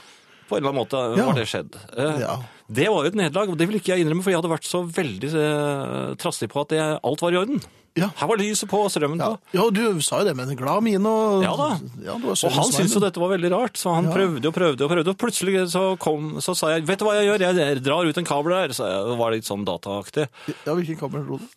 På 0.49 0.57
en 0.57 0.63
eller 0.63 0.71
annen 0.73 0.81
måte 0.87 1.17
Ja. 1.19 1.27
var 1.27 1.35
det 1.35 1.47
skjedd. 1.51 1.75
Eh, 1.97 2.21
Ja. 2.21 2.37
Det 2.69 2.89
var 2.91 3.05
jo 3.05 3.09
et 3.13 3.15
nederlag, 3.19 3.49
og 3.53 3.59
det 3.59 3.67
ville 3.69 3.79
ikke 3.79 3.95
jeg 3.95 4.03
innrømme, 4.05 4.23
for 4.27 4.33
jeg 4.35 4.41
hadde 4.41 4.51
vært 4.51 4.67
så 4.67 4.81
veldig 4.91 5.29
eh, 5.39 6.15
trassig 6.19 6.49
på 6.51 6.65
at 6.65 6.73
det, 6.75 6.81
alt 7.07 7.21
var 7.23 7.33
i 7.33 7.39
orden. 7.39 7.61
Ja. 7.97 8.11
Her 8.19 8.29
var 8.29 8.37
lyset 8.37 8.69
på 8.69 8.77
og 8.85 8.91
strømmen 8.93 9.17
Ja. 9.23 9.29
på. 9.37 9.57
ja, 9.57 9.71
du 9.73 10.01
sa 10.05 10.19
jo 10.21 10.27
det 10.29 10.35
med 10.37 10.51
en 10.51 10.57
glad 10.59 10.83
mine. 10.85 11.07
Og, 11.09 11.43
Ja 11.47 11.55
da. 11.57 11.69
Ja, 12.05 12.17
Og 12.19 12.37
han 12.53 12.69
syntes 12.75 12.93
jo 12.93 13.01
dette 13.01 13.23
var 13.23 13.31
veldig 13.33 13.51
rart, 13.55 13.79
så 13.81 13.95
han 13.95 14.05
Ja. 14.11 14.13
prøvde 14.13 14.45
og 14.51 14.53
prøvde 14.55 14.85
og 14.85 14.91
prøvde. 14.91 15.09
Og 15.15 15.17
plutselig 15.17 15.71
så, 15.73 15.97
kom, 15.99 16.35
så 16.43 16.55
sa 16.55 16.75
jeg 16.75 16.85
'vet 16.85 16.99
du 16.99 17.05
hva 17.07 17.15
jeg 17.17 17.31
gjør, 17.31 17.57
jeg 17.57 17.83
drar 17.83 18.05
ut 18.05 18.19
en 18.19 18.25
kabel 18.25 18.53
der', 18.53 18.75
så 18.75 18.85
jeg, 18.85 19.17
var 19.19 19.31
litt 19.31 19.45
sånn 19.45 19.65
dataaktig. 19.65 20.29
Ja, 20.67 20.75
hvilken 20.75 20.99
kabel 20.99 21.25
dro 21.25 21.39
du? 21.39 21.49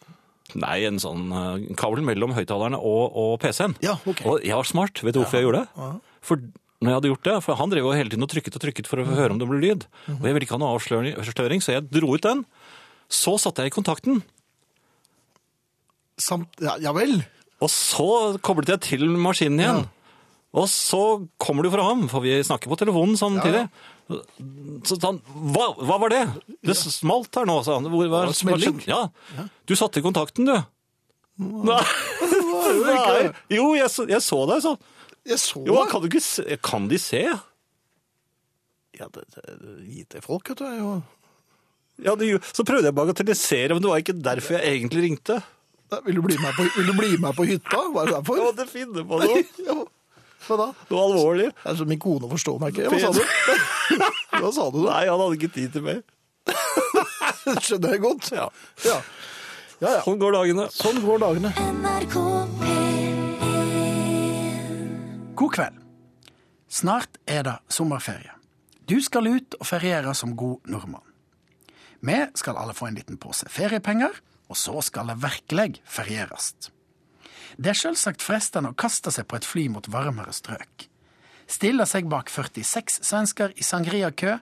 Nei, 0.55 0.85
en 0.85 0.97
sånn 0.97 1.27
eh, 1.29 1.75
kabel 1.75 2.01
mellom 2.01 2.33
høyttalerne 2.33 2.77
og, 2.79 3.11
og 3.15 3.39
PC-en. 3.39 3.75
Ja, 3.81 3.97
ok. 4.07 4.25
Og 4.25 4.41
jeg 4.41 4.55
var 4.55 4.63
smart. 4.63 5.03
Vet 5.03 5.13
du 5.13 5.19
hvorfor 5.19 5.37
jeg 5.37 5.43
gjorde 5.45 5.67
det? 5.67 6.01
For 6.21 6.37
når 6.79 6.89
jeg 6.93 6.95
hadde 6.99 7.09
gjort 7.11 7.27
det, 7.27 7.37
for 7.43 7.59
han 7.59 7.71
drev 7.73 7.83
jo 7.83 7.91
hele 7.97 8.09
tiden 8.13 8.23
og 8.23 8.29
trykket 8.31 8.55
og 8.55 8.61
trykket 8.63 8.87
for 8.87 9.01
å 9.01 9.07
høre 9.09 9.33
om 9.35 9.39
det 9.41 9.47
ble 9.49 9.59
lyd. 9.59 9.81
Og 10.15 10.23
jeg 10.23 10.35
ville 10.37 10.45
ikke 10.47 10.55
ha 10.55 10.61
noe 10.63 10.77
avsløring, 10.77 11.59
så 11.63 11.73
jeg 11.75 11.89
dro 11.91 12.13
ut 12.15 12.23
den. 12.23 12.45
Så 13.11 13.33
satte 13.41 13.65
jeg 13.65 13.73
i 13.73 13.75
kontakten. 13.75 14.21
Samt, 16.19 16.49
ja, 16.63 16.75
ja 16.83 16.91
vel. 16.95 17.21
Og 17.63 17.71
så 17.71 18.05
koblet 18.43 18.71
jeg 18.75 18.83
til 18.87 19.05
maskinen 19.19 19.59
igjen. 19.63 19.85
Og 20.55 20.65
så 20.71 21.01
kommer 21.37 21.61
du 21.67 21.69
fra 21.73 21.83
ham, 21.85 22.07
for 22.09 22.23
vi 22.25 22.33
snakker 22.43 22.71
på 22.71 22.77
telefonen 22.79 23.19
samtidig. 23.19 23.65
Så 24.89 24.95
sa 24.97 25.11
han, 25.11 25.19
hva, 25.53 25.67
hva 25.85 25.99
var 26.01 26.09
det? 26.15 26.21
Det 26.65 26.73
smalt 26.79 27.35
her 27.37 27.45
nå, 27.45 27.59
sa 27.67 27.75
han. 27.77 27.89
Hvor, 27.91 28.07
var 28.09 28.31
smelling. 28.35 28.79
Ja. 28.89 29.03
Du 29.69 29.75
satte 29.77 30.01
i 30.01 30.05
kontakten, 30.05 30.47
du. 30.49 30.55
Nei. 31.69 31.83
Nei. 32.87 33.19
Jo, 33.53 33.69
jeg, 33.77 33.91
så- 33.93 34.07
jeg 34.09 34.23
så 34.25 34.41
deg, 34.49 34.63
sånn. 34.65 34.79
Jeg 35.29 35.39
så 35.41 35.61
Jo, 35.67 35.77
det. 35.77 35.85
kan, 35.91 36.01
du 36.01 36.09
ikke 36.09 36.23
se, 36.25 36.57
kan 36.65 36.87
de 36.89 36.97
se? 37.01 37.21
Ja, 38.99 39.07
det, 39.13 39.23
det, 39.35 39.45
IT-folk, 40.01 40.49
vet 40.49 40.59
du, 40.59 40.65
er 40.65 40.79
jo 40.79 40.89
Ja, 42.03 42.15
det, 42.19 42.31
så 42.55 42.65
prøvde 42.67 42.89
jeg 42.89 42.95
å 42.95 42.99
bagatellisere, 42.99 43.75
men 43.75 43.83
det 43.83 43.91
var 43.91 44.01
ikke 44.01 44.17
derfor 44.23 44.57
jeg 44.57 44.79
egentlig 44.79 45.05
ringte. 45.05 45.39
Nei, 45.89 45.99
vil, 46.05 46.19
du 46.19 46.25
bli 46.25 46.37
med 46.39 46.53
på, 46.55 46.65
vil 46.77 46.89
du 46.89 46.93
bli 46.97 47.15
med 47.21 47.35
på 47.37 47.45
hytta? 47.49 47.79
Hva 47.93 48.03
er 48.03 48.11
det 48.11 48.17
derfor? 48.19 48.41
Hva 48.43 48.51
det 48.57 48.67
finner 48.71 49.07
på 49.09 49.21
noe? 49.23 49.41
Ja, 49.69 49.77
Hva 50.47 50.55
da? 50.61 50.67
Noe 50.89 51.01
alvorlig? 51.09 51.49
Det 51.51 51.71
er 51.73 51.79
så 51.81 51.87
min 51.89 51.99
kone 52.01 52.29
forstår 52.31 52.61
meg 52.61 52.77
ikke. 52.77 52.93
Hva 52.93 52.99
sa 53.03 53.11
du? 53.17 53.21
Hva 54.39 54.53
sa 54.55 54.69
du 54.71 54.79
da? 54.85 54.93
Nei, 54.93 55.03
han 55.09 55.19
hadde 55.25 55.39
ikke 55.39 55.51
tid 55.57 55.75
til 55.75 55.85
mer. 55.85 55.99
Det 56.47 57.57
skjønner 57.65 57.97
jeg 57.97 58.05
godt. 58.05 58.31
Ja. 58.37 58.47
Ja. 58.87 58.97
ja, 59.81 59.91
ja. 59.97 59.99
Sånn 60.07 60.21
går 60.21 60.37
dagene. 60.39 60.69
Sånn 60.73 61.03
går 61.03 61.21
dagene. 61.25 61.53
NRK 61.81 62.17
P1 62.17 62.58
God 65.39 65.53
kveld. 65.55 65.75
Snart 66.67 67.15
er 67.23 67.45
det 67.47 67.53
sommerferie. 67.71 68.33
Du 68.89 68.97
skal 68.99 69.29
ut 69.31 69.55
og 69.55 69.67
feriere 69.69 70.11
som 70.17 70.33
god 70.35 70.67
nordmann. 70.67 71.05
Vi 72.03 72.17
skal 72.35 72.59
alle 72.59 72.75
få 72.75 72.89
en 72.89 72.97
liten 72.99 73.15
pose 73.15 73.47
feriepenger, 73.47 74.17
og 74.51 74.57
så 74.59 74.81
skal 74.83 75.07
det 75.07 75.21
virkelig 75.23 75.79
ferieres. 75.87 76.49
Det 77.55 77.71
er 77.71 77.79
selvsagt 77.79 78.23
fristende 78.23 78.73
å 78.73 78.75
kaste 78.75 79.13
seg 79.15 79.29
på 79.31 79.39
et 79.39 79.47
fly 79.47 79.69
mot 79.71 79.87
varmere 79.87 80.35
strøk. 80.35 80.89
Stille 81.47 81.87
seg 81.87 82.11
bak 82.11 82.27
46 82.27 82.99
svensker 83.07 83.55
i 83.55 83.63
sangria-kø, 83.63 84.35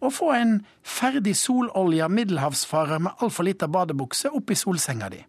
og 0.00 0.14
få 0.14 0.30
en 0.38 0.56
ferdig 0.86 1.34
sololja 1.42 2.06
middelhavsfarer 2.06 3.02
med 3.02 3.18
altfor 3.18 3.50
lita 3.50 3.66
badebukse 3.66 4.30
oppi 4.30 4.54
solsenga 4.54 5.10
di. 5.10 5.20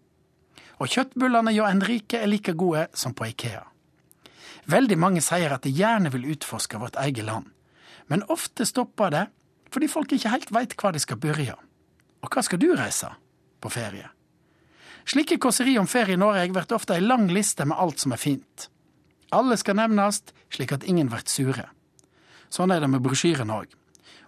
Og 0.78 0.94
kjøttbullene 0.94 1.58
hjå 1.58 1.68
Enrique 1.74 2.22
er 2.22 2.30
like 2.30 2.54
gode 2.54 2.86
som 2.94 3.18
på 3.18 3.34
Ikea. 3.34 3.71
Veldig 4.72 4.98
mange 5.00 5.22
sier 5.26 5.54
at 5.54 5.66
de 5.66 5.74
gjerne 5.74 6.12
vil 6.14 6.30
utforske 6.36 6.80
vårt 6.82 6.98
eget 7.02 7.26
land, 7.26 7.50
men 8.08 8.26
ofte 8.30 8.66
stopper 8.68 9.14
det 9.14 9.26
fordi 9.72 9.88
folk 9.88 10.12
ikke 10.12 10.34
helt 10.34 10.50
veit 10.52 10.74
hva 10.76 10.92
de 10.92 11.00
skal 11.00 11.20
begynne. 11.22 11.56
Og 12.22 12.30
hva 12.30 12.44
skal 12.44 12.60
du 12.60 12.74
reise 12.76 13.08
på 13.64 13.72
ferie? 13.72 14.10
Slike 15.08 15.40
kåseri 15.42 15.78
om 15.80 15.88
ferie 15.90 16.14
i 16.14 16.20
Norge 16.20 16.52
blir 16.54 16.76
ofte 16.76 16.94
ei 16.98 17.02
lang 17.02 17.30
liste 17.32 17.66
med 17.66 17.80
alt 17.80 18.04
som 18.04 18.12
er 18.14 18.22
fint. 18.22 18.68
Alle 19.32 19.56
skal 19.58 19.80
nevnes, 19.80 20.22
slik 20.52 20.74
at 20.76 20.84
ingen 20.84 21.10
blir 21.10 21.24
sure. 21.26 21.70
Sånn 22.52 22.72
er 22.76 22.84
det 22.84 22.90
med 22.92 23.02
brosjyren 23.02 23.54
òg. 23.54 23.72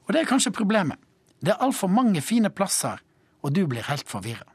Og 0.08 0.16
det 0.16 0.24
er 0.24 0.30
kanskje 0.30 0.56
problemet. 0.56 1.00
Det 1.44 1.52
er 1.52 1.64
altfor 1.64 1.92
mange 1.92 2.22
fine 2.24 2.50
plasser, 2.50 3.04
og 3.44 3.52
du 3.52 3.66
blir 3.68 3.84
helt 3.90 4.08
forvirra. 4.08 4.48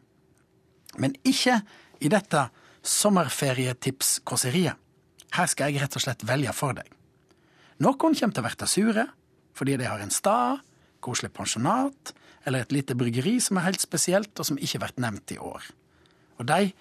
Men 0.96 1.14
ikke 1.28 1.60
i 2.00 2.08
dette 2.08 2.48
sommerferietips-kåseriet. 2.82 4.76
Her 5.36 5.50
skal 5.50 5.72
jeg 5.72 5.82
rett 5.82 5.96
og 5.98 6.04
slett 6.04 6.24
velge 6.28 6.54
for 6.56 6.76
deg. 6.78 6.88
Noen 7.82 7.98
kommer 7.98 8.16
til 8.16 8.42
å 8.42 8.48
bli 8.48 8.70
sure 8.70 9.06
fordi 9.58 9.74
de 9.78 9.88
har 9.90 9.98
en 9.98 10.14
stad, 10.14 10.60
koselig 11.02 11.32
pensjonat 11.34 12.12
eller 12.46 12.62
et 12.62 12.72
lite 12.72 12.94
bryggeri 12.94 13.38
som 13.42 13.58
er 13.58 13.68
helt 13.68 13.82
spesielt, 13.82 14.32
og 14.38 14.46
som 14.46 14.58
ikke 14.58 14.80
blir 14.84 15.00
nevnt 15.02 15.34
i 15.34 15.38
år. 15.42 15.64
Og 16.38 16.46
de 16.46 16.72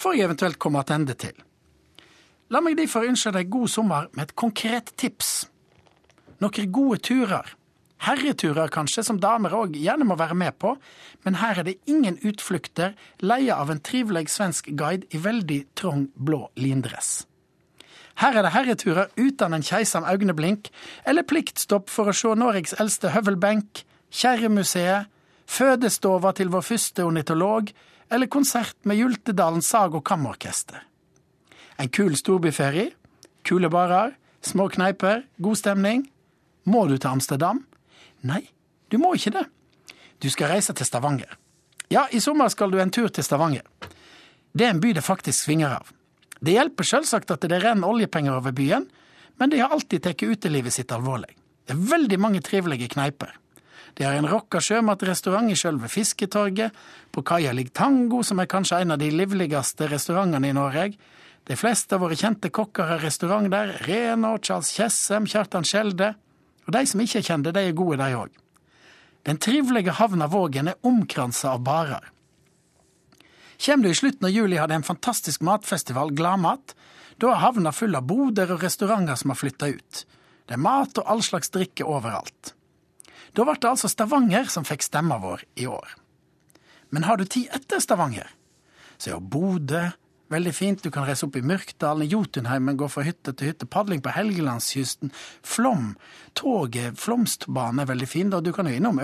får 0.00 0.16
jeg 0.16 0.26
eventuelt 0.26 0.58
komme 0.58 0.82
tilbake 0.88 1.18
til. 1.26 1.42
La 2.52 2.60
meg 2.60 2.76
derfor 2.76 3.06
ønske 3.08 3.32
deg 3.32 3.52
god 3.52 3.70
sommer 3.70 4.08
med 4.12 4.26
et 4.26 4.36
konkret 4.36 4.92
tips. 5.00 5.46
Noen 6.42 6.72
gode 6.74 6.98
turer. 7.04 7.54
Herreturer 8.02 8.72
kanskje, 8.72 9.04
som 9.06 9.20
damer 9.22 9.54
òg 9.54 9.76
gjerne 9.78 10.04
må 10.08 10.16
være 10.18 10.34
med 10.34 10.56
på, 10.58 10.74
men 11.22 11.38
her 11.38 11.60
er 11.60 11.68
det 11.68 11.78
ingen 11.86 12.18
utflukter 12.18 12.96
leia 13.22 13.60
av 13.62 13.70
en 13.70 13.80
trivelig 13.80 14.26
svensk 14.34 14.72
guide 14.74 15.06
i 15.14 15.20
veldig 15.22 15.60
trong 15.78 16.08
blå 16.16 16.48
lindress. 16.58 17.22
Her 18.22 18.36
er 18.38 18.46
det 18.46 18.52
herreturer 18.54 19.08
uten 19.18 19.54
en 19.56 19.64
keisam 19.66 20.04
øyneblink, 20.06 20.68
eller 21.04 21.26
pliktstopp 21.26 21.88
for 21.90 22.06
å 22.06 22.14
se 22.14 22.30
Norges 22.38 22.76
eldste 22.78 23.10
høvelbenk, 23.10 23.82
Kjerremuseet, 24.12 25.08
fødestova 25.50 26.30
til 26.36 26.52
vår 26.52 26.62
første 26.62 27.02
ornitolog, 27.02 27.72
eller 28.12 28.30
konsert 28.30 28.76
med 28.86 29.00
Jultedalens 29.00 29.66
sag- 29.72 29.96
og 29.98 30.04
kammerorkester. 30.06 30.84
En 31.80 31.88
kul 31.88 32.14
storbyferie, 32.14 32.92
kule 33.42 33.70
barer, 33.72 34.12
små 34.40 34.68
kneiper, 34.68 35.24
god 35.42 35.58
stemning. 35.58 36.04
Må 36.64 36.86
du 36.86 36.98
til 36.98 37.10
Amsterdam? 37.10 37.64
Nei, 38.22 38.44
du 38.92 38.98
må 39.02 39.14
ikke 39.16 39.32
det. 39.34 39.46
Du 40.22 40.30
skal 40.30 40.52
reise 40.52 40.76
til 40.78 40.86
Stavanger. 40.86 41.34
Ja, 41.90 42.06
i 42.12 42.20
sommer 42.20 42.48
skal 42.54 42.70
du 42.70 42.78
en 42.78 42.94
tur 42.94 43.08
til 43.08 43.24
Stavanger. 43.24 43.66
Det 44.54 44.68
er 44.68 44.76
en 44.76 44.80
by 44.84 44.92
det 44.94 45.02
faktisk 45.02 45.48
svinger 45.48 45.74
av. 45.80 45.90
Det 46.42 46.56
hjelper 46.56 46.86
selvsagt 46.86 47.30
at 47.30 47.46
det 47.46 47.60
renner 47.62 47.88
oljepenger 47.88 48.34
over 48.34 48.54
byen, 48.56 48.88
men 49.38 49.50
de 49.50 49.60
har 49.62 49.70
alltid 49.74 50.02
tatt 50.02 50.22
utelivet 50.22 50.74
sitt 50.74 50.92
alvorlig. 50.92 51.30
Det 51.66 51.76
er 51.76 51.86
veldig 51.92 52.18
mange 52.18 52.42
trivelige 52.42 52.90
kneiper. 52.90 53.36
De 53.94 54.04
har 54.04 54.16
en 54.16 54.28
rocka 54.28 54.60
sjømatrestaurant 54.62 55.52
i 55.52 55.56
sjølve 55.58 55.88
Fisketorget. 55.92 56.72
På 57.12 57.22
kaia 57.22 57.52
ligger 57.52 57.76
Tango, 57.76 58.22
som 58.24 58.40
er 58.40 58.50
kanskje 58.50 58.80
en 58.82 58.94
av 58.94 59.00
de 59.02 59.10
livligste 59.12 59.88
restaurantene 59.90 60.48
i 60.48 60.56
Norge. 60.56 60.92
De 61.46 61.58
fleste 61.58 61.94
av 61.94 62.04
våre 62.04 62.16
kjente 62.18 62.50
kokker 62.54 62.88
har 62.88 63.02
restaurant 63.04 63.50
der. 63.52 63.74
Reno, 63.86 64.36
Charles 64.40 64.72
Tjessem, 64.72 65.28
Kjartan 65.28 65.66
Skjelde. 65.68 66.14
Og 66.66 66.72
de 66.74 66.82
som 66.88 67.02
ikke 67.04 67.20
er 67.20 67.28
kjente, 67.28 67.52
de 67.54 67.66
er 67.68 67.76
gode, 67.76 68.00
de 68.00 68.16
òg. 68.16 68.32
Den 69.28 69.38
trivelige 69.38 69.94
havna 69.98 70.26
Vågen 70.30 70.72
er 70.72 70.80
omkransa 70.88 71.52
av 71.52 71.62
barer. 71.66 72.08
Kjem 73.62 73.82
du 73.82 73.90
i 73.90 73.94
slutten 73.94 74.26
av 74.26 74.32
juli, 74.34 74.56
har 74.58 74.66
de 74.68 74.74
en 74.74 74.82
fantastisk 74.82 75.40
matfestival, 75.46 76.10
Gladmat. 76.18 76.72
Da 77.22 77.28
er 77.30 77.44
havna 77.44 77.70
full 77.70 77.94
av 77.94 78.08
boder 78.10 78.50
og 78.50 78.64
restauranter 78.64 79.14
som 79.20 79.30
har 79.30 79.38
flytta 79.38 79.68
ut. 79.70 80.00
Det 80.50 80.56
er 80.56 80.62
mat 80.64 80.98
og 80.98 81.06
all 81.06 81.22
slags 81.22 81.52
drikke 81.54 81.86
overalt. 81.86 82.56
Da 83.30 83.46
ble 83.46 83.54
det 83.54 83.70
altså 83.70 83.86
Stavanger 83.92 84.50
som 84.50 84.66
fikk 84.66 84.82
stemma 84.82 85.20
vår 85.22 85.44
i 85.62 85.68
år. 85.70 85.94
Men 86.90 87.06
har 87.06 87.22
du 87.22 87.24
tid 87.24 87.54
etter 87.54 87.78
Stavanger, 87.78 88.26
så 88.98 89.12
er 89.12 89.14
jo 89.14 89.22
Bodø 89.30 89.84
veldig 90.32 90.52
fint. 90.56 90.82
Du 90.82 90.90
kan 90.92 91.04
reise 91.06 91.26
opp 91.26 91.36
i 91.38 91.42
Myrkdalen, 91.44 92.08
Jotunheimen, 92.08 92.76
gå 92.80 92.88
fra 92.90 93.04
hytte 93.06 93.32
til 93.36 93.52
hytte. 93.52 93.68
Padling 93.70 94.02
på 94.02 94.12
Helgelandskysten. 94.14 95.12
Flom. 95.46 95.92
Toget, 96.38 96.98
Flåmsbane 97.00 97.84
er 97.84 97.90
veldig 97.92 98.08
fin. 98.08 98.32
Og 98.32 98.44
du 98.44 98.52
kan 98.56 98.68
jo 98.68 98.74
innom 98.76 99.00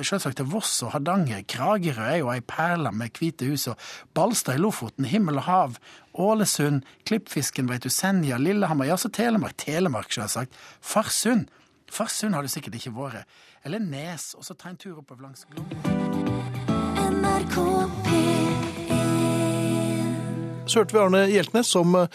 selvsagt 0.00 0.38
til 0.40 0.48
Voss 0.50 0.82
og 0.86 0.92
Hardanger. 0.94 1.42
Kragerø 1.50 2.06
er 2.08 2.20
jo 2.22 2.32
ei 2.32 2.40
perle 2.40 2.92
med 2.94 3.10
hvite 3.18 3.48
hus. 3.50 3.68
Og 3.72 3.76
Balstad 4.16 4.58
i 4.58 4.62
Lofoten, 4.62 5.08
himmel 5.08 5.42
og 5.42 5.46
hav. 5.48 5.78
Ålesund, 6.18 6.82
Klippfisken, 7.06 7.68
veit 7.70 7.84
du, 7.86 7.90
Senja, 7.92 8.36
Lillehammer. 8.38 8.88
Ja, 8.90 8.96
så 8.96 9.08
Telemark. 9.12 9.56
Telemark, 9.60 10.12
selvsagt. 10.14 10.54
Farsund. 10.80 11.48
Farsund 11.90 12.34
har 12.34 12.42
du 12.42 12.48
sikkert 12.52 12.74
ikke 12.78 12.94
vært. 12.96 13.24
Eller 13.64 13.78
Nes. 13.82 14.34
Og 14.38 14.44
så 14.46 14.54
ta 14.54 14.68
en 14.72 14.78
tur 14.80 14.98
oppover 15.00 15.22
langs 15.28 15.46
Glomma. 15.50 15.76
NRK 20.68 20.70
P1 20.70 20.72
Så 20.72 20.82
hørte 20.82 20.94
vi 20.96 21.00
Arne 21.02 21.22
Hjeltnes 21.30 21.70
som 21.72 21.94
eh, 21.94 22.08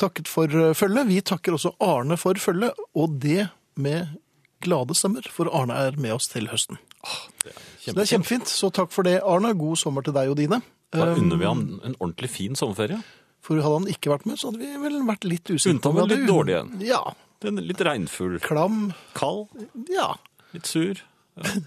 takket 0.00 0.28
for 0.28 0.48
eh, 0.48 0.74
følget. 0.74 1.08
Vi 1.08 1.20
takker 1.20 1.56
også 1.56 1.74
Arne 1.80 2.16
for 2.16 2.34
følget, 2.40 2.74
og 2.94 3.18
det 3.20 3.48
med 3.76 4.16
glade 4.64 4.94
stemmer, 4.96 5.22
for 5.30 5.50
Arne 5.54 5.76
er 5.76 5.98
med 6.00 6.16
oss 6.16 6.28
til 6.28 6.48
høsten. 6.48 6.78
Så 7.04 7.94
det 7.94 8.02
er 8.02 8.10
kjempefint, 8.16 8.48
så 8.50 8.70
takk 8.74 8.90
for 8.92 9.06
det, 9.06 9.20
Arne. 9.22 9.54
God 9.54 9.78
sommer 9.78 10.02
til 10.02 10.16
deg 10.16 10.32
og 10.32 10.36
dine. 10.40 10.60
Da 10.92 11.10
Um, 11.12 11.18
unner 11.20 11.36
vi 11.36 11.44
ham 11.44 11.58
en 11.84 11.94
ordentlig 12.00 12.30
fin 12.32 12.56
sommerferie. 12.56 13.02
For 13.44 13.60
hadde 13.60 13.82
han 13.82 13.88
ikke 13.92 14.10
vært 14.10 14.24
med, 14.26 14.38
så 14.40 14.48
hadde 14.48 14.62
vi 14.62 14.70
vel 14.80 15.02
vært 15.06 15.26
litt 15.28 15.44
usikre. 15.50 15.74
Unntatt 15.76 15.92
om 15.92 16.08
litt 16.08 16.24
dårlig 16.26 16.54
igjen. 16.54 16.70
Ja. 16.80 17.02
Den 17.44 17.60
er 17.60 17.66
litt 17.68 17.82
regnfull. 17.84 18.38
Klam. 18.40 18.94
Kald. 19.14 19.52
Ja. 19.92 20.14
Litt 20.56 20.66
sur. 20.66 21.04
Ja. 21.36 21.60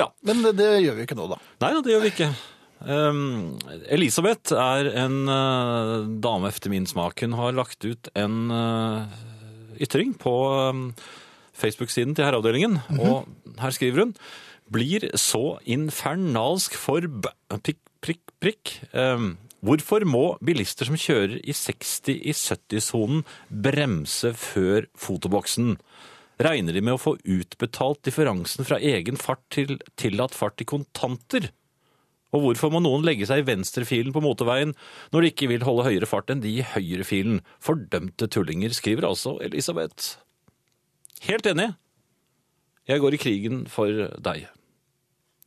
ja. 0.00 0.08
Men 0.26 0.42
det, 0.42 0.56
det 0.58 0.70
gjør 0.80 0.96
vi 0.96 1.04
ikke 1.04 1.18
nå, 1.20 1.28
da. 1.36 1.38
Nei 1.60 1.74
det 1.76 1.92
gjør 1.92 2.02
vi 2.06 2.12
ikke. 2.14 2.30
Um, 2.84 3.56
Elisabeth 3.88 4.52
er 4.52 4.90
en 5.04 5.22
uh, 5.30 6.04
dame 6.20 6.50
efter 6.50 6.72
min 6.72 6.86
smak. 6.88 7.22
Hun 7.24 7.36
har 7.38 7.56
lagt 7.56 7.84
ut 7.84 8.10
en 8.18 8.50
uh, 8.52 9.06
ytring 9.80 10.12
på 10.20 10.34
um, 10.70 10.88
Facebook-siden 11.56 12.16
til 12.16 12.26
herreavdelingen, 12.26 12.80
og 13.00 13.24
her 13.60 13.74
skriver 13.74 14.04
hun 14.04 14.14
blir 14.74 15.06
så 15.20 15.58
infernalsk 15.68 16.76
for 16.80 17.04
b 17.04 17.32
prikk, 17.62 17.80
prikk, 18.04 18.22
prikk. 18.42 18.74
Um, 18.92 19.34
hvorfor 19.64 20.04
må 20.08 20.24
bilister 20.44 20.88
som 20.88 20.98
kjører 20.98 21.38
i 21.40 21.54
60 21.56 22.12
i 22.16 22.34
70-sonen 22.36 23.24
bremse 23.48 24.34
før 24.36 24.88
fotoboksen? 24.98 25.76
Regner 26.42 26.74
de 26.74 26.82
med 26.82 26.96
å 26.96 27.00
få 27.00 27.14
utbetalt 27.20 28.02
differansen 28.08 28.66
fra 28.66 28.80
egen 28.82 29.20
fart 29.20 29.44
til 29.54 29.78
tillatt 30.00 30.34
fart 30.34 30.64
i 30.64 30.68
kontanter? 30.68 31.52
Og 32.34 32.42
hvorfor 32.42 32.72
må 32.74 32.82
noen 32.82 33.04
legge 33.06 33.28
seg 33.28 33.42
i 33.42 33.46
venstrefilen 33.46 34.14
på 34.14 34.22
motorveien 34.24 34.74
når 35.14 35.22
de 35.22 35.30
ikke 35.30 35.48
vil 35.52 35.66
holde 35.66 35.86
høyere 35.86 36.10
fart 36.10 36.32
enn 36.34 36.42
de 36.42 36.56
i 36.58 36.66
høyrefilen? 36.74 37.38
Fordømte 37.62 38.26
tullinger, 38.26 38.74
skriver 38.74 39.06
altså 39.06 39.36
Elisabeth. 39.44 40.16
Helt 41.28 41.46
enig. 41.46 41.70
Jeg 42.90 43.00
går 43.00 43.16
i 43.16 43.22
krigen 43.22 43.64
for 43.70 44.10
deg. 44.20 44.48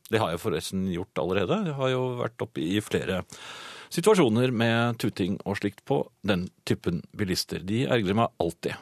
Det 0.08 0.20
har 0.22 0.32
jeg 0.32 0.40
forresten 0.40 0.88
gjort 0.90 1.20
allerede. 1.20 1.60
Jeg 1.68 1.76
har 1.76 1.90
jo 1.92 2.04
vært 2.22 2.42
oppe 2.42 2.64
i 2.64 2.80
flere 2.82 3.22
situasjoner 3.92 4.52
med 4.52 4.98
tuting 5.00 5.36
og 5.44 5.60
slikt 5.60 5.84
på 5.88 6.00
den 6.26 6.48
typen 6.68 7.02
bilister. 7.16 7.60
De 7.64 7.84
ergrer 7.84 8.16
meg 8.16 8.32
alltid. 8.40 8.74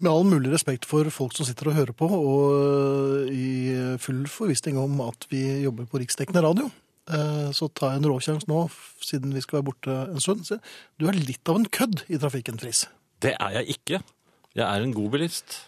Med 0.00 0.10
all 0.12 0.26
mulig 0.28 0.50
respekt 0.52 0.84
for 0.88 1.08
folk 1.12 1.36
som 1.36 1.46
sitter 1.48 1.70
og 1.70 1.78
hører 1.78 1.96
på, 1.96 2.08
og 2.08 3.30
i 3.32 3.96
full 4.02 4.26
forvissning 4.28 4.76
om 4.80 4.98
at 5.06 5.24
vi 5.30 5.62
jobber 5.64 5.88
på 5.88 6.02
riksdekkende 6.02 6.42
radio, 6.44 6.68
så 7.06 7.68
tar 7.70 7.92
jeg 7.94 8.00
en 8.02 8.08
råsjanse 8.10 8.48
nå, 8.50 8.64
siden 9.04 9.30
vi 9.34 9.40
skal 9.44 9.60
være 9.60 9.66
borte 9.68 9.96
en 10.10 10.20
stund. 10.20 10.42
Du 10.98 11.06
er 11.06 11.14
litt 11.14 11.46
av 11.48 11.60
en 11.60 11.66
kødd 11.70 12.02
i 12.10 12.18
trafikken, 12.18 12.58
Friis, 12.58 12.86
Det 13.22 13.36
er 13.38 13.60
jeg 13.60 13.76
ikke. 13.78 14.00
Jeg 14.56 14.64
er 14.66 14.82
en 14.82 14.94
god 14.96 15.10
bilist. 15.14 15.60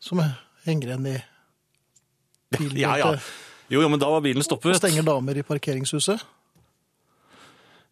som 0.00 0.22
henger 0.64 0.88
igjen 0.94 1.06
i 1.10 1.16
bilbeltet 2.56 2.80
Ja, 2.84 2.96
ja. 2.96 3.12
Jo, 3.68 3.82
jo, 3.82 3.88
men 3.90 3.98
da 4.00 4.08
var 4.08 4.22
bilen 4.22 4.42
stoppet. 4.46 4.70
og 4.72 4.78
stenger 4.78 5.02
damer 5.02 5.36
i 5.36 5.42
parkeringshuset. 5.42 6.22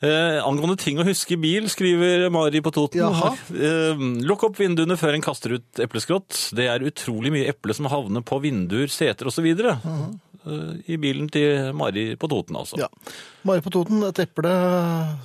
Eh, 0.04 0.38
angående 0.44 0.76
ting 0.78 0.98
å 1.00 1.04
huske 1.06 1.32
i 1.34 1.40
bil, 1.40 1.66
skriver 1.72 2.26
Mari 2.34 2.60
på 2.64 2.72
Toten. 2.74 3.14
Eh, 3.54 4.02
lukk 4.26 4.42
opp 4.48 4.58
vinduene 4.60 4.98
før 5.00 5.16
en 5.16 5.24
kaster 5.24 5.54
ut 5.56 5.80
epleskrott. 5.80 6.50
Det 6.54 6.66
er 6.68 6.84
utrolig 6.84 7.32
mye 7.32 7.48
eple 7.52 7.74
som 7.76 7.88
havner 7.88 8.24
på 8.26 8.38
vinduer, 8.44 8.90
seter 8.92 9.30
osv. 9.30 9.46
Mhm. 9.48 9.64
eh, 9.70 10.33
I 10.44 10.96
bilen 11.00 11.28
til 11.32 11.72
Mari 11.72 12.16
på 12.20 12.28
Toten, 12.28 12.56
altså. 12.60 12.76
Ja. 12.78 12.88
Mari 13.48 13.62
på 13.64 13.70
Toten, 13.72 14.02
et 14.04 14.18
eple 14.20 14.50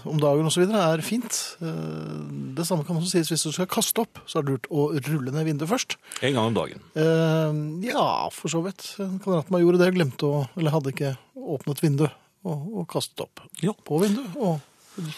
om 0.07 0.19
dagen 0.21 0.45
osv. 0.47 0.63
er 0.71 1.01
fint. 1.03 1.39
Eh, 1.61 2.55
Det 2.55 2.65
samme 2.67 2.85
kan 2.87 2.95
også 2.99 3.11
sies 3.17 3.29
hvis 3.31 3.43
du 3.43 3.51
skal 3.55 3.67
kaste 3.67 3.99
opp, 4.03 4.19
så 4.27 4.39
er 4.39 4.43
det 4.47 4.51
lurt 4.55 4.69
å 4.71 4.87
rulle 5.09 5.31
ned 5.35 5.45
vinduet 5.45 5.69
først. 5.69 5.97
En 6.23 6.33
gang 6.33 6.47
om 6.51 6.53
dagen. 6.55 6.79
Eh, 6.95 7.89
Ja, 7.91 8.29
for 8.29 8.47
så 8.49 8.63
vidt. 8.63 8.95
En 8.99 9.19
kamerat 9.19 9.45
av 9.47 9.51
meg 9.51 9.63
gjorde 9.63 9.79
det, 9.83 9.93
glemte 9.95 10.23
å, 10.27 10.47
eller 10.57 10.71
hadde 10.71 10.91
ikke 10.93 11.17
åpnet 11.35 11.81
vinduet 11.83 12.11
og, 12.45 12.67
og 12.79 12.87
kastet 12.87 13.19
opp 13.27 13.39
Ja. 13.61 13.73
på 13.73 13.99
vinduet, 14.01 14.35
og 14.39 14.61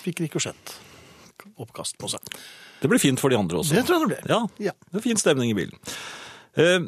fikk 0.04 0.20
rikosjett 0.26 0.76
oppkast 1.58 1.98
på 1.98 2.10
seg. 2.10 2.20
Det 2.82 2.90
blir 2.90 3.00
fint 3.02 3.20
for 3.22 3.30
de 3.30 3.38
andre 3.38 3.58
også. 3.62 3.74
Det 3.78 3.86
tror 3.86 4.00
jeg 4.00 4.10
det 4.10 4.18
blir. 4.18 4.30
Ja, 4.30 4.48
Ja. 4.58 4.72
det 4.92 4.98
er 5.02 5.06
fin 5.06 5.18
stemning 5.18 5.52
i 5.52 5.54
bilen. 5.58 5.78
Eh, 6.58 6.80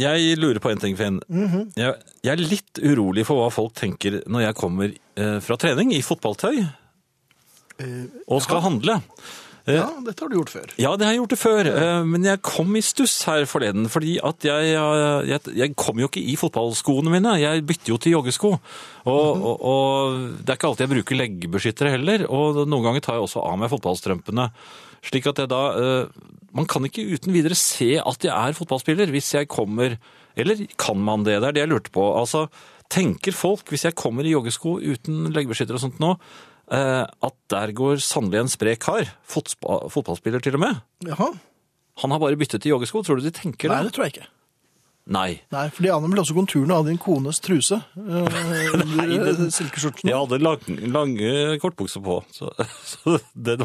Jeg 0.00 0.36
lurer 0.38 0.60
på 0.62 0.70
en 0.70 0.78
ting, 0.78 0.94
Finn. 0.96 1.20
Mhm. 1.28 1.72
jeg, 1.76 1.94
jeg 2.22 2.32
er 2.32 2.44
litt 2.46 2.78
urolig 2.78 3.24
for 3.26 3.40
hva 3.42 3.50
folk 3.52 3.74
tenker 3.74 4.20
når 4.30 4.44
jeg 4.46 4.54
kommer 4.60 4.92
eh, 5.16 5.38
fra 5.42 5.56
trening 5.58 5.90
i 5.92 6.00
fotballtøy 6.06 6.60
uh, 6.62 8.06
og 8.28 8.42
skal 8.44 8.60
handle. 8.62 9.00
Ja, 9.70 9.84
dette 10.02 10.24
har 10.24 10.30
du 10.32 10.38
gjort 10.38 10.50
før. 10.50 10.70
Ja, 10.80 10.94
det 10.96 11.04
har 11.06 11.12
jeg 11.12 11.20
gjort 11.20 11.32
det 11.34 11.38
før, 11.38 11.68
eh, 11.68 12.04
men 12.08 12.24
jeg 12.26 12.40
kom 12.42 12.72
i 12.74 12.80
stuss 12.82 13.18
her 13.28 13.44
forleden, 13.46 13.84
fordi 13.92 14.16
at 14.24 14.42
jeg, 14.48 14.70
eh, 14.74 15.28
jeg, 15.28 15.52
jeg 15.54 15.74
kom 15.78 16.00
jo 16.00 16.08
ikke 16.08 16.22
i 16.32 16.34
fotballskoene 16.40 17.12
mine, 17.12 17.34
jeg 17.42 17.62
bytter 17.68 17.92
jo 17.92 17.98
til 18.00 18.14
joggesko, 18.16 18.50
og, 18.56 19.36
Mhm. 19.36 19.44
og, 19.44 19.66
og 19.74 20.16
det 20.40 20.48
er 20.54 20.56
ikke 20.58 20.70
alltid 20.70 20.86
jeg 20.86 20.94
bruker 20.94 21.20
leggebeskyttere 21.20 21.92
heller, 21.92 22.24
og 22.32 22.62
noen 22.66 22.86
ganger 22.88 23.04
tar 23.04 23.18
jeg 23.20 23.26
også 23.28 23.44
av 23.46 23.58
meg 23.60 23.70
fotballstrømpene, 23.70 24.48
slik 25.06 25.26
at 25.30 25.38
jeg 25.42 25.48
da, 25.52 25.60
eh, 25.80 26.24
man 26.56 26.66
kan 26.70 26.84
ikke 26.88 27.06
uten 27.14 27.32
videre 27.32 27.54
se 27.58 27.94
at 28.00 28.26
jeg 28.26 28.32
er 28.34 28.56
fotballspiller 28.58 29.10
hvis 29.14 29.32
jeg 29.36 29.48
kommer, 29.50 29.96
eller 30.36 30.64
kan 30.80 30.98
man 31.02 31.24
det, 31.26 31.38
det 31.40 31.48
er 31.48 31.56
det 31.56 31.64
jeg 31.64 31.72
lurte 31.72 31.92
på, 31.94 32.04
altså, 32.18 32.46
tenker 32.90 33.32
folk 33.36 33.68
hvis 33.70 33.84
jeg 33.86 33.94
kommer 33.98 34.26
i 34.26 34.32
joggesko 34.34 34.78
uten 34.82 35.28
leggbeskytter 35.34 35.78
og 35.78 35.84
sånt 35.84 36.00
nå, 36.02 36.14
eh, 36.74 37.04
at 37.06 37.36
der 37.54 37.72
går 37.76 38.02
sannelig 38.02 38.40
en 38.42 38.50
sprek 38.52 38.82
kar, 38.82 39.08
fotballspiller 39.30 40.42
til 40.42 40.58
og 40.58 40.64
med, 40.66 40.82
Jaha. 41.06 41.30
han 42.02 42.10
har 42.14 42.20
bare 42.22 42.38
byttet 42.40 42.62
til 42.64 42.74
joggesko. 42.74 43.02
Tror 43.06 43.20
du 43.20 43.26
de 43.28 43.32
tenker 43.34 43.68
det? 43.68 43.76
Nei, 43.76 43.86
det? 43.86 43.94
tror 43.94 44.06
jeg 44.08 44.14
ikke. 44.16 44.28
Nei. 45.10 45.30
Nei, 45.50 45.64
for 45.74 45.82
de 45.82 45.90
aner 45.90 46.10
vel 46.12 46.20
også 46.22 46.34
konturene 46.36 46.76
av 46.76 46.84
din 46.86 46.98
kones 47.00 47.40
truse. 47.42 47.80
Nei, 47.96 48.66
Under 48.76 49.32
den- 49.38 49.50
silkeskjorten. 49.54 50.06
Jeg 50.10 50.18
hadde 50.18 50.38
lang, 50.42 50.60
lange 50.92 51.32
kortbukser 51.62 52.02
på, 52.04 52.20
så, 52.36 52.50
så 52.92 53.16
den 53.34 53.64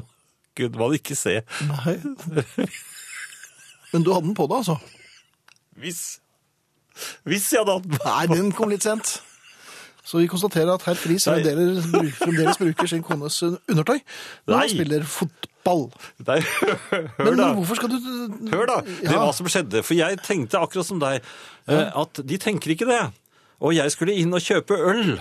kunne 0.56 0.78
man 0.80 0.94
ikke 0.98 1.16
se. 1.20 1.42
Nei. 1.70 1.96
Men 3.94 4.04
du 4.04 4.12
hadde 4.14 4.28
den 4.28 4.36
på 4.38 4.48
deg, 4.50 4.58
altså? 4.64 4.78
Hvis, 5.80 6.02
hvis 7.28 7.48
jeg 7.54 7.64
hadde 7.64 7.78
hatt 7.78 7.88
den 7.88 7.98
på. 7.98 8.04
Nei, 8.10 8.28
den 8.32 8.52
kom 8.56 8.72
litt 8.74 8.86
sent. 8.88 9.18
Så 10.06 10.20
vi 10.22 10.28
konstaterer 10.30 10.70
at 10.76 10.84
herr 10.86 10.98
Friis 11.00 11.24
fremdeles, 11.26 11.88
fremdeles 12.20 12.60
bruker 12.62 12.90
sin 12.92 13.02
kones 13.02 13.40
undertøy 13.42 13.98
når 14.46 14.60
han 14.60 14.70
spiller 14.70 15.06
fotball. 15.10 15.88
Nei, 16.28 16.36
hør 16.46 17.08
Men 17.26 17.40
da. 17.40 17.48
hvorfor 17.58 17.80
skal 17.80 17.90
du 17.96 17.98
Hør 18.52 18.68
da, 18.70 18.76
det 18.86 19.08
Ja. 19.10 19.16
hva 19.24 19.32
som 19.34 19.50
skjedde. 19.50 19.82
For 19.82 19.98
jeg 19.98 20.20
tenkte 20.22 20.62
akkurat 20.62 20.86
som 20.86 21.02
deg, 21.02 21.26
eh, 21.68 21.88
at 22.04 22.22
de 22.22 22.38
tenker 22.38 22.76
ikke 22.76 22.86
det. 22.92 23.02
Og 23.66 23.74
jeg 23.74 23.90
skulle 23.96 24.14
inn 24.14 24.34
og 24.36 24.44
kjøpe 24.46 24.78
øl. 24.78 25.16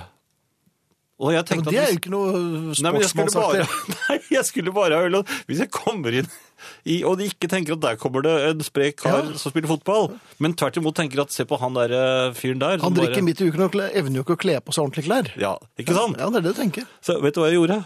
Og 1.22 1.30
jeg 1.30 1.44
Men 1.54 1.60
det 1.68 1.78
er 1.78 1.90
jo 1.92 1.98
ikke 2.00 2.10
noe 2.10 2.30
Nei, 2.74 2.90
bare, 2.90 3.06
sportsmannsaktig. 3.06 3.66
nei, 4.08 4.16
jeg 4.34 4.44
skulle 4.48 4.72
bare 4.74 4.96
ha 4.98 5.04
øl. 5.06 5.20
Hvis 5.46 5.60
jeg 5.62 5.70
kommer 5.70 6.16
inn 6.18 6.26
i, 6.90 6.96
og 7.06 7.18
de 7.20 7.28
ikke 7.30 7.46
tenker 7.52 7.76
at 7.76 7.82
der 7.84 7.98
kommer 8.00 8.24
det 8.24 8.32
en 8.48 8.64
sprek 8.66 8.96
kar 9.04 9.20
Ja. 9.20 9.36
som 9.38 9.52
spiller 9.52 9.70
fotball, 9.70 10.08
men 10.42 10.56
tvert 10.58 10.80
imot 10.80 10.96
tenker 10.98 11.22
at 11.22 11.30
se 11.34 11.44
på 11.46 11.58
han 11.60 11.76
der 11.78 11.92
eh, 11.94 12.32
fyren 12.34 12.58
der. 12.62 12.80
Han 12.82 12.96
drikker 12.96 13.20
bare- 13.20 13.26
midt 13.28 13.42
i 13.44 13.46
uken 13.52 13.62
og 13.68 13.76
evner 13.92 14.16
jo 14.18 14.24
ikke 14.26 14.34
å 14.34 14.42
kle 14.42 14.56
på 14.64 14.74
seg 14.74 14.88
ordentlige 14.88 15.06
klær. 15.06 15.30
Ja, 15.38 15.52
ikke 15.78 15.94
sant? 15.94 16.18
Ja, 16.18 16.30
det 16.34 16.40
er 16.40 16.46
det 16.48 16.54
du 16.56 16.60
tenker. 16.62 16.88
Så 17.04 17.20
vet 17.22 17.36
du 17.36 17.42
hva 17.44 17.50
jeg 17.52 17.60
gjorde? 17.60 17.78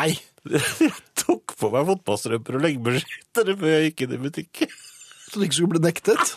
Nei. 0.00 0.12
Jeg 0.82 0.94
tok 1.20 1.52
på 1.60 1.68
meg 1.70 1.84
fotballstrømper 1.86 2.56
og 2.58 2.64
leggebeskyttere 2.64 3.54
før 3.60 3.68
jeg 3.76 3.90
gikk 3.92 4.00
inn 4.08 4.14
i 4.16 4.22
butikken. 4.24 4.72
Så 5.28 5.36
du 5.38 5.44
ikke 5.46 5.58
skulle 5.60 5.76
bli 5.76 5.82
nektet. 5.84 6.32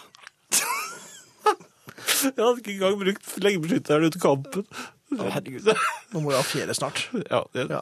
Jeg 2.26 2.36
hadde 2.38 2.60
ikke 2.62 2.74
engang 2.76 3.00
brukt 3.02 3.32
leggebeskytteren 3.44 4.06
i 4.08 4.20
kampen. 4.22 4.68
Herregud. 5.14 5.68
Nå 6.14 6.22
må 6.24 6.32
jeg 6.34 6.40
ha 6.42 6.46
ferie 6.48 6.76
snart. 6.78 7.04
Ja, 7.32 7.44
det, 7.54 7.68
Ja, 7.72 7.82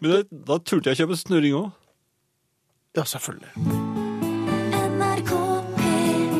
Men 0.00 0.10
det, 0.14 0.20
da 0.46 0.58
turte 0.62 0.92
jeg 0.92 1.02
kjøpe 1.02 1.16
snurring 1.18 1.54
òg. 1.58 1.70
ja 2.96 3.04
selvfølgelig. 3.08 3.52
NRK 4.92 5.32
P1 5.80 6.32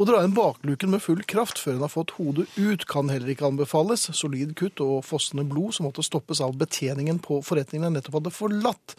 Å 0.00 0.04
dra 0.08 0.22
inn 0.24 0.32
bakluken 0.32 0.90
med 0.94 1.02
full 1.04 1.20
kraft 1.28 1.58
før 1.60 1.74
en 1.76 1.82
har 1.84 1.92
fått 1.92 2.14
hodet 2.16 2.46
ut, 2.56 2.86
kan 2.88 3.10
heller 3.12 3.28
ikke 3.34 3.44
anbefales. 3.50 4.06
Solid 4.16 4.54
kutt 4.56 4.80
og 4.80 5.02
fossende 5.04 5.44
blod 5.48 5.76
som 5.76 5.84
måtte 5.88 6.04
stoppes 6.06 6.40
av 6.40 6.54
betjeningen 6.60 7.18
på 7.20 7.42
forretningen 7.44 7.90
jeg 7.90 7.98
nettopp 7.98 8.16
hadde 8.20 8.32
forlatt. 8.32 8.96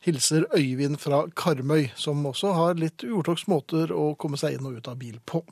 Hilser 0.00 0.46
Øyvind 0.56 0.96
fra 0.96 1.26
Karmøy, 1.36 1.90
som 2.00 2.24
også 2.24 2.54
har 2.56 2.78
litt 2.80 3.04
uortoks 3.04 3.44
måter 3.52 3.92
å 3.92 4.14
komme 4.16 4.40
seg 4.40 4.56
inn 4.56 4.64
og 4.70 4.78
ut 4.80 4.88
av 4.88 4.96
bil 5.02 5.18
på. 5.28 5.42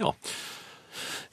Ja. 0.00 0.14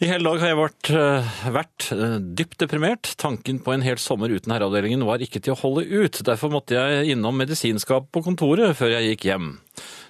I 0.03 0.09
hele 0.09 0.27
dag 0.27 0.41
har 0.41 0.51
jeg 0.51 0.59
vært, 0.59 0.89
eh, 0.91 1.35
vært 1.55 1.85
eh, 1.95 2.17
dypt 2.39 2.57
deprimert. 2.59 3.13
Tanken 3.21 3.61
på 3.63 3.71
en 3.71 3.85
hel 3.85 3.99
sommer 4.01 4.33
uten 4.33 4.51
herreavdelingen 4.51 5.05
var 5.07 5.23
ikke 5.23 5.39
til 5.39 5.55
å 5.55 5.59
holde 5.61 5.85
ut. 5.87 6.19
Derfor 6.27 6.51
måtte 6.51 6.75
jeg 6.75 7.13
innom 7.15 7.37
medisinskap 7.39 8.09
på 8.11 8.23
kontoret 8.25 8.75
før 8.75 8.97
jeg 8.97 9.13
gikk 9.13 9.29
hjem. 9.29 9.49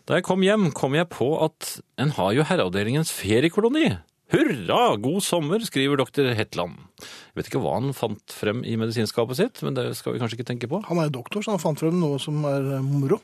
Da 0.10 0.18
jeg 0.18 0.26
kom 0.26 0.42
hjem, 0.46 0.72
kom 0.74 0.98
jeg 0.98 1.10
på 1.14 1.30
at 1.46 1.78
en 2.02 2.14
har 2.18 2.34
jo 2.38 2.46
herreavdelingens 2.50 3.14
feriekoloni. 3.14 3.96
Hurra, 4.34 4.96
god 4.98 5.22
sommer, 5.22 5.62
skriver 5.62 6.02
doktor 6.02 6.32
Hetland. 6.34 6.80
Jeg 6.98 7.38
vet 7.38 7.50
ikke 7.52 7.62
hva 7.62 7.76
han 7.78 7.94
fant 7.94 8.34
frem 8.34 8.64
i 8.66 8.74
medisinskapet 8.82 9.38
sitt, 9.38 9.62
men 9.66 9.78
det 9.78 9.92
skal 10.00 10.16
vi 10.16 10.22
kanskje 10.22 10.40
ikke 10.40 10.50
tenke 10.50 10.70
på. 10.72 10.82
Han 10.90 10.98
er 10.98 11.12
jo 11.12 11.20
doktor, 11.20 11.46
så 11.46 11.54
han 11.54 11.62
fant 11.62 11.82
frem 11.82 12.00
noe 12.02 12.18
som 12.22 12.42
er 12.50 12.72
eh, 12.80 12.86
moro. 12.86 13.22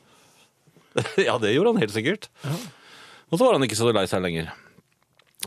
ja, 1.28 1.40
det 1.42 1.56
gjorde 1.56 1.74
han 1.74 1.82
helt 1.82 1.96
sikkert. 1.96 2.30
Og 3.32 3.40
så 3.40 3.46
var 3.48 3.58
han 3.58 3.66
ikke 3.66 3.80
så 3.80 3.90
lei 3.96 4.06
seg 4.12 4.22
lenger. 4.22 4.52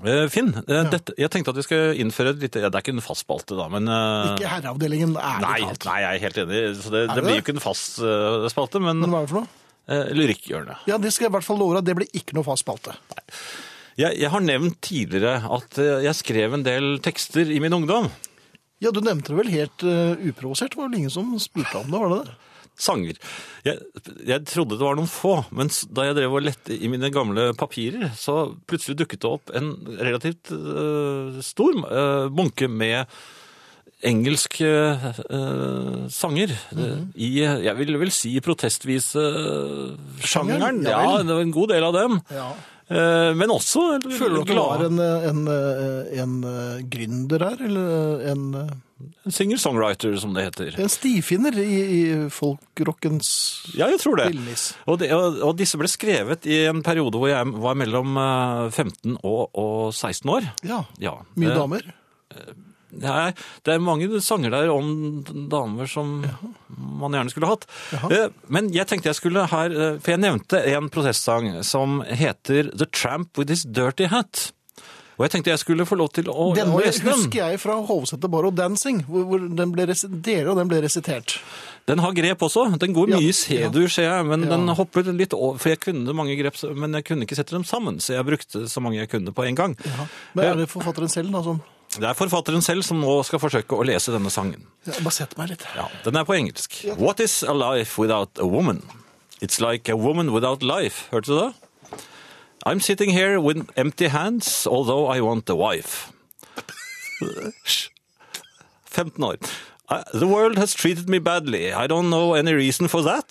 Eh, 0.02 0.24
Finn, 0.26 0.50
ja. 0.66 0.80
dette, 0.90 1.14
jeg 1.14 1.30
tenkte 1.30 1.52
at 1.54 1.58
vi 1.60 1.64
skal 1.68 2.00
innføre 2.02 2.32
et 2.34 2.40
lite 2.42 2.58
ja, 2.58 2.66
Det 2.66 2.80
er 2.80 2.82
ikke 2.82 2.96
en 2.96 3.04
fast 3.04 3.22
spalte, 3.22 3.54
da, 3.54 3.68
men 3.70 3.86
eh, 3.86 4.32
Ikke 4.32 4.50
herreavdelingen, 4.50 5.12
ærlig 5.14 5.44
Nei, 5.46 5.58
talt. 5.68 5.86
nei, 5.86 5.98
jeg 6.02 6.08
er 6.18 6.24
helt 6.24 6.40
enig. 6.42 6.62
Så 6.80 6.90
det, 6.90 7.04
det 7.06 7.14
det 7.14 7.22
blir 7.28 7.38
jo 7.38 7.44
ikke 7.44 7.54
en 7.54 7.62
fast 7.62 8.00
uh, 8.02 8.48
spalte, 8.50 8.82
men, 8.82 9.04
Men 9.04 9.14
hva 9.14 9.22
er 9.22 9.28
det 9.28 9.32
for 9.36 9.44
noe? 9.44 9.60
uh, 9.92 10.10
lyrikkhjørnet. 10.18 10.88
Ja, 10.90 10.98
det 10.98 11.14
skal 11.14 11.28
jeg 11.28 11.32
i 11.32 11.36
hvert 11.36 11.46
fall 11.46 11.60
love 11.62 11.78
deg. 11.78 11.86
Det 11.86 11.96
blir 12.00 12.18
ikke 12.20 12.36
noe 12.38 12.46
fast 12.46 12.64
spalte. 12.66 12.96
Jeg, 13.94 14.16
jeg 14.18 14.30
har 14.32 14.42
nevnt 14.42 14.80
tidligere 14.82 15.36
at 15.54 15.78
eh, 15.78 16.00
jeg 16.08 16.18
skrev 16.18 16.56
en 16.56 16.64
del 16.66 16.96
tekster 17.04 17.46
i 17.46 17.60
min 17.62 17.76
ungdom. 17.76 18.08
Ja, 18.82 18.90
du 18.90 18.98
nevnte 19.04 19.30
det 19.30 19.38
vel 19.38 19.52
helt 19.52 19.84
uh, 19.86 20.18
uprovosert. 20.18 20.74
Det 20.74 20.80
var 20.80 20.90
vel 20.90 21.04
ingen 21.04 21.14
som 21.14 21.30
spurte 21.38 21.78
om 21.78 21.92
det, 21.92 22.00
var 22.02 22.10
det 22.10 22.18
det? 22.24 22.34
Sanger. 22.76 23.14
Jeg, 23.64 23.78
jeg 24.26 24.44
trodde 24.50 24.76
det 24.78 24.86
var 24.86 24.96
noen 24.98 25.10
få, 25.10 25.36
men 25.54 25.70
da 25.94 26.08
jeg 26.08 26.16
drev 26.18 26.34
og 26.38 26.42
lette 26.46 26.74
i 26.74 26.88
mine 26.90 27.10
gamle 27.14 27.52
papirer, 27.58 28.10
så 28.18 28.54
plutselig 28.66 28.98
dukket 28.98 29.22
det 29.22 29.30
opp 29.30 29.52
en 29.54 29.72
relativt 30.00 30.50
uh, 30.50 31.38
stor 31.44 31.72
uh, 31.86 32.26
bunke 32.34 32.66
med 32.68 33.06
engelske 34.04 34.68
uh, 34.68 36.04
sanger. 36.12 36.50
I, 37.16 37.30
jeg 37.40 37.74
vil 37.78 37.96
vel 38.02 38.10
si 38.12 38.34
protestvise-sjangeren. 38.44 40.20
Sjangeren, 40.20 40.82
ja 40.84 41.00
Ja, 41.00 41.22
det 41.22 41.32
var 41.38 41.44
en 41.46 41.54
god 41.54 41.68
del 41.72 41.84
av 41.88 41.94
dem. 41.96 42.18
Ja. 42.34 42.50
Eh, 42.84 43.30
Men 43.32 43.48
også 43.54 43.98
Føler 44.04 44.34
du 44.34 44.40
at 44.42 44.48
du 44.50 44.58
var 44.58 44.82
en, 44.84 44.98
en, 45.00 45.46
en, 45.48 46.34
en 46.44 46.88
gründer 46.92 47.40
her, 47.48 47.62
eller 47.64 48.26
en, 48.28 48.42
singer-songwriter, 49.28 50.16
som 50.20 50.34
det 50.36 50.44
heter. 50.46 50.74
en 50.80 50.88
stifinner 50.92 51.56
i, 51.58 51.80
i 51.98 52.02
folkrockens 52.30 53.30
Ja, 53.78 53.88
jeg 53.92 54.00
tror 54.02 54.16
det. 54.20 54.28
Og, 54.86 54.98
det, 55.00 55.10
og, 55.14 55.40
og 55.50 55.56
disse 55.58 55.78
ble 55.80 55.88
skrevet 55.90 56.46
i 56.46 56.62
en 56.70 56.82
periode 56.86 57.18
hvor 57.20 57.30
jeg 57.32 57.52
var 57.64 57.74
mellom 57.78 58.16
eh, 58.20 58.70
15 58.70 59.18
og, 59.22 59.42
og 59.54 59.92
16 59.94 60.30
år. 60.36 60.50
Ja. 60.66 60.82
Ja. 61.02 61.18
Mye 61.36 61.52
Eh, 61.52 61.58
damer? 61.60 61.90
Nei, 62.94 63.32
det 63.66 63.72
er 63.74 63.80
mange 63.82 64.06
sanger 64.22 64.52
der 64.54 64.68
om 64.70 65.24
damer 65.50 65.88
som 65.90 66.12
man 66.78 67.16
gjerne 67.16 67.32
skulle 67.32 67.48
hatt. 67.50 67.64
Jaha. 67.90 68.10
Eh, 68.14 68.28
Men 68.54 68.68
jeg 68.74 68.86
tenkte 68.86 69.10
jeg 69.10 69.18
skulle 69.18 69.46
her, 69.50 69.74
eh, 69.74 69.96
for 69.98 70.14
jeg 70.14 70.22
nevnte 70.22 70.60
en 70.76 70.86
protestsang 70.94 71.48
som 71.66 72.02
heter 72.06 72.70
The 72.70 72.86
Tramp 72.86 73.34
With 73.40 73.50
His 73.50 73.64
Dirty 73.66 74.06
Hat. 74.12 74.52
Og 75.16 75.24
jeg 75.26 75.30
tenkte 75.30 75.50
jeg 75.52 75.60
skulle 75.62 75.84
få 75.86 75.94
lov 76.00 76.08
til 76.16 76.26
å, 76.32 76.48
Den 76.56 76.72
å 76.74 76.80
lese 76.82 77.04
den. 77.04 77.12
husker 77.14 77.38
jeg 77.52 77.60
fra 77.62 77.76
Hovseter 77.86 78.30
Borrow 78.32 78.50
Dancing, 78.50 79.04
hvor, 79.06 79.24
hvor 79.30 79.44
den 79.56 79.70
ble 79.74 79.86
deler 79.86 80.50
av 80.50 80.56
den 80.58 80.68
ble 80.72 80.80
resitert. 80.82 81.36
Den 81.86 82.00
har 82.00 82.12
grep 82.16 82.40
også. 82.42 82.64
Den 82.80 82.94
går 82.96 83.10
Ja, 83.12 83.18
mye 83.20 83.28
i 83.28 83.32
C-dur, 83.36 83.88
ser 83.92 84.08
jeg, 84.08 84.24
men 84.26 84.42
Ja. 84.42 84.56
den 84.56 84.66
hopper 84.74 85.02
litt 85.12 85.34
over. 85.36 85.58
For 85.58 85.68
jeg 85.68 85.80
kunne 85.80 86.14
mange 86.16 86.34
grep, 86.40 86.56
men 86.74 86.92
jeg 86.94 87.04
kunne 87.04 87.22
ikke 87.28 87.36
sette 87.36 87.50
dem 87.54 87.62
sammen, 87.64 88.00
så 88.00 88.14
jeg 88.16 88.24
brukte 88.26 88.64
så 88.68 88.80
mange 88.82 88.98
jeg 88.98 89.10
kunne 89.10 89.32
på 89.32 89.46
en 89.46 89.54
gang. 89.54 89.76
Men 90.34 90.44
er 90.44 90.54
det 90.56 90.68
forfatteren 90.72 91.10
selv 91.10 91.30
da 91.32 91.42
som 91.42 91.62
Det 91.94 92.02
er 92.08 92.14
forfatteren 92.14 92.62
selv 92.64 92.82
som 92.82 92.98
nå 93.00 93.22
skal 93.24 93.38
forsøke 93.38 93.76
å 93.78 93.84
lese 93.86 94.10
denne 94.10 94.30
sangen. 94.32 94.64
ja, 94.86 94.94
Bare 95.00 95.12
sett 95.12 95.36
meg 95.38 95.50
litt. 95.50 95.62
Ja, 95.76 95.86
den 96.02 96.16
er 96.16 96.24
på 96.24 96.34
engelsk. 96.34 96.80
What 96.98 97.20
is 97.20 97.44
a 97.44 97.52
life 97.54 97.98
without 98.00 98.30
a 98.40 98.46
woman? 98.46 98.82
It's 99.40 99.60
like 99.60 99.88
a 99.88 99.96
woman 99.96 100.32
without 100.32 100.62
life. 100.62 101.06
Hørte 101.12 101.26
du 101.26 101.38
det? 101.38 101.54
I'm 102.66 102.80
sitting 102.80 103.10
here 103.10 103.38
with 103.40 103.68
empty 103.76 104.08
hands, 104.08 104.66
although 104.66 105.06
I 105.06 105.20
want 105.20 105.48
a 105.50 105.54
wife. 105.54 106.12
Hysj. 107.20 107.90
15 108.86 109.24
år. 109.24 109.36
I- 109.90 110.04
The 110.14 110.26
world 110.26 110.56
has 110.58 110.72
treated 110.74 111.08
me 111.08 111.18
badly. 111.18 111.72
I 111.72 111.86
don't 111.86 112.08
know 112.10 112.34
any 112.34 112.54
reason 112.54 112.88
for 112.88 113.02
that. 113.02 113.28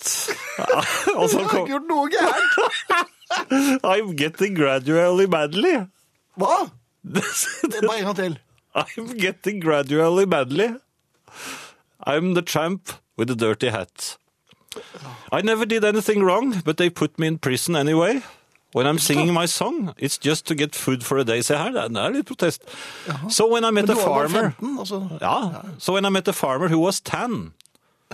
Og 1.15 1.29
så 1.29 1.47
kom, 1.49 1.67
gjort 1.67 1.87
noe 1.89 2.09
gærent! 2.13 3.79
I'm 3.93 4.15
getting 4.15 4.53
gradually 4.53 5.25
badly. 5.25 5.87
Hva? 6.37 6.69
Bare 7.03 7.97
en 7.97 8.05
gang 8.05 8.15
til. 8.15 8.37
I'm 8.75 9.17
getting 9.17 9.59
gradually 9.63 10.25
badly. 10.25 10.69
I'm 12.05 12.33
the 12.35 12.41
tramp 12.41 12.91
with 13.17 13.27
the 13.29 13.35
dirty 13.35 13.69
hat. 13.69 14.17
I 15.31 15.41
never 15.41 15.65
did 15.65 15.83
anything 15.83 16.23
wrong, 16.23 16.61
but 16.65 16.77
they 16.77 16.89
put 16.89 17.17
me 17.19 17.27
in 17.27 17.37
prison 17.39 17.75
anyway. 17.75 18.21
When 18.73 18.87
I'm 18.87 18.97
singing 18.99 19.33
my 19.33 19.45
song, 19.45 19.93
it's 19.97 20.17
just 20.17 20.45
to 20.47 20.55
get 20.55 20.75
food 20.75 21.03
for 21.03 21.17
a 21.17 21.23
day. 21.23 21.41
Se 21.41 21.55
her, 21.55 21.71
det 21.71 21.97
er- 21.97 22.09
litt 22.11 22.25
protest. 22.25 22.61
So 23.29 23.47
when 23.47 23.63
I 23.63 23.71
met 23.71 23.89
a 23.89 23.95
farmer... 23.95 24.49
15, 24.59 24.77
altså. 24.79 25.07
Ja, 25.21 25.51
so 25.77 25.93
when 25.93 26.05
I 26.05 26.09
met 26.09 26.27
a 26.27 26.33
farmer 26.33 26.67
who 26.69 26.79
was 26.79 26.99
tan, 27.01 27.53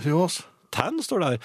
Who 0.04 0.17
was? 0.17 0.41
tan 0.72 1.02
står 1.02 1.19
det 1.19 1.28
her. 1.28 1.38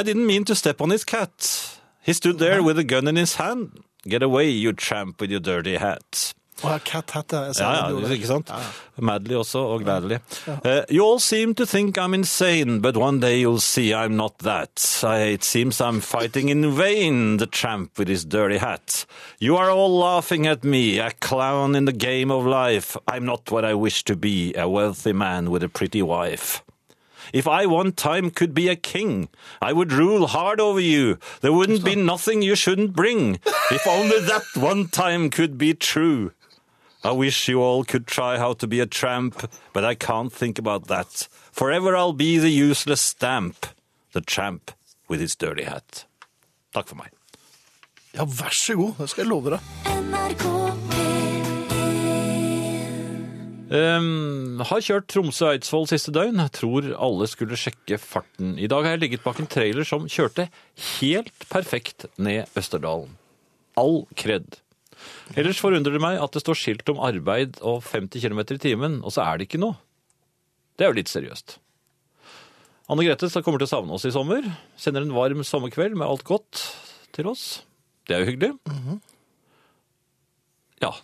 I 0.00 0.02
didn't 0.02 0.26
mean 0.26 0.44
to 0.44 0.54
step 0.54 0.80
on 0.80 0.90
his 0.90 1.04
cat. 1.04 1.78
He 2.02 2.12
stood 2.12 2.38
there 2.38 2.62
with 2.62 2.78
a 2.78 2.84
gun 2.84 3.08
in 3.08 3.16
his 3.16 3.34
hand. 3.36 3.70
Get 4.08 4.22
away, 4.22 4.48
you 4.50 4.72
tramp 4.72 5.20
with 5.20 5.30
your 5.30 5.40
dirty 5.40 5.76
hat. 5.76 6.34
Ja, 6.62 6.78
cat 6.84 7.10
hat, 7.14 7.32
ja. 7.32 7.44
Jeg 7.46 7.56
Ja, 7.60 7.90
ja, 7.90 8.12
ikke 8.12 8.26
sant? 8.26 8.50
Madly 8.98 9.34
også, 9.38 9.58
og 9.58 9.84
gladly. 9.84 10.18
Uh, 10.48 10.82
you 10.90 11.04
all 11.04 11.20
seem 11.20 11.54
to 11.54 11.64
think 11.64 11.96
I'm 11.96 12.14
insane, 12.14 12.80
but 12.80 12.96
one 12.96 13.20
day 13.20 13.38
you'll 13.40 13.60
see 13.60 13.94
I'm 13.94 14.16
not 14.16 14.38
that. 14.38 15.02
I, 15.04 15.34
it 15.34 15.44
seems 15.44 15.80
I'm 15.80 16.00
fighting 16.00 16.48
in 16.48 16.76
vain, 16.76 17.36
the 17.36 17.46
tramp 17.46 17.96
with 17.98 18.08
his 18.08 18.24
dirty 18.24 18.58
hat. 18.58 19.06
You 19.38 19.56
are 19.56 19.70
all 19.70 19.96
laughing 19.98 20.46
at 20.48 20.64
me, 20.64 20.98
a 20.98 21.12
clown 21.12 21.76
in 21.76 21.84
the 21.84 21.92
game 21.92 22.30
of 22.32 22.44
life. 22.44 22.96
I'm 23.06 23.24
not 23.24 23.50
what 23.52 23.64
I 23.64 23.74
wish 23.74 24.02
to 24.04 24.16
be, 24.16 24.52
a 24.54 24.68
wealthy 24.68 25.12
man 25.12 25.50
with 25.50 25.62
a 25.62 25.68
pretty 25.68 26.02
wife. 26.02 26.62
If 27.32 27.46
I 27.46 27.66
one 27.66 27.92
time 27.92 28.30
could 28.30 28.54
be 28.54 28.68
a 28.68 28.76
king, 28.76 29.28
I 29.60 29.72
would 29.72 29.92
rule 29.92 30.26
hard 30.28 30.60
over 30.60 30.80
you. 30.80 31.18
There 31.40 31.52
wouldn't 31.52 31.84
be 31.84 31.94
nothing 31.94 32.42
you 32.42 32.54
shouldn't 32.56 32.94
bring. 32.94 33.38
If 33.70 33.86
only 33.86 34.18
that 34.20 34.44
one 34.54 34.88
time 34.88 35.28
could 35.30 35.58
be 35.58 35.74
true. 35.74 36.32
I 37.04 37.12
wish 37.12 37.48
you 37.48 37.62
all 37.62 37.84
could 37.84 38.06
try 38.06 38.38
how 38.38 38.54
to 38.54 38.66
be 38.66 38.80
a 38.80 38.86
tramp, 38.86 39.48
but 39.72 39.84
I 39.84 39.94
can't 39.94 40.32
think 40.32 40.58
about 40.58 40.88
that. 40.88 41.28
Forever 41.52 41.96
I'll 41.96 42.12
be 42.12 42.38
the 42.38 42.50
useless 42.50 43.00
stamp, 43.00 43.66
the 44.12 44.20
tramp 44.20 44.72
with 45.08 45.20
his 45.20 45.36
dirty 45.36 45.64
hat. 45.64 46.04
Takk 46.74 46.88
for 46.88 46.96
meg. 46.96 47.14
Ja, 48.14 48.24
vær 48.24 48.50
så 48.50 48.74
god. 48.74 48.96
Det 48.98 49.10
skal 49.12 49.24
jeg 49.24 49.30
love 49.30 49.54
deg. 49.54 49.60
NRK 50.08 50.48
Um, 53.68 54.62
har 54.64 54.80
kjørt 54.80 55.10
Tromsø-Eidsvoll 55.12 55.84
siste 55.90 56.12
døgn. 56.14 56.40
Tror 56.56 56.86
alle 56.96 57.26
skulle 57.28 57.58
sjekke 57.60 57.98
farten. 58.00 58.54
I 58.56 58.68
dag 58.70 58.86
har 58.86 58.96
jeg 58.96 59.02
ligget 59.02 59.24
bak 59.26 59.42
en 59.42 59.50
trailer 59.50 59.84
som 59.84 60.06
kjørte 60.08 60.46
helt 60.96 61.44
perfekt 61.52 62.06
ned 62.16 62.48
Østerdalen. 62.56 63.12
All 63.76 64.06
kred. 64.16 64.56
Ellers 65.38 65.60
forundrer 65.62 65.94
det 65.94 66.02
meg 66.02 66.20
at 66.22 66.34
det 66.34 66.42
står 66.44 66.58
skilt 66.58 66.92
om 66.92 67.00
arbeid 67.04 67.60
og 67.60 67.82
50 67.86 68.22
km 68.24 68.42
i 68.44 68.60
timen, 68.62 69.00
og 69.04 69.14
så 69.14 69.24
er 69.26 69.38
det 69.38 69.48
ikke 69.48 69.62
noe. 69.62 69.78
Det 70.78 70.86
er 70.86 70.92
jo 70.92 70.98
litt 71.00 71.10
seriøst. 71.12 71.58
Anne 72.88 73.04
Grete 73.04 73.28
kommer 73.44 73.60
til 73.60 73.68
å 73.68 73.74
savne 73.74 73.96
oss 73.96 74.06
i 74.08 74.14
sommer. 74.14 74.46
Sender 74.80 75.04
en 75.04 75.16
varm 75.16 75.42
sommerkveld 75.44 75.98
med 75.98 76.08
alt 76.08 76.24
godt 76.28 76.62
til 77.16 77.28
oss. 77.28 77.60
Det 78.08 78.16
er 78.16 78.22
jo 78.22 78.30
hyggelig. 78.30 78.54
Ja, 80.80 80.94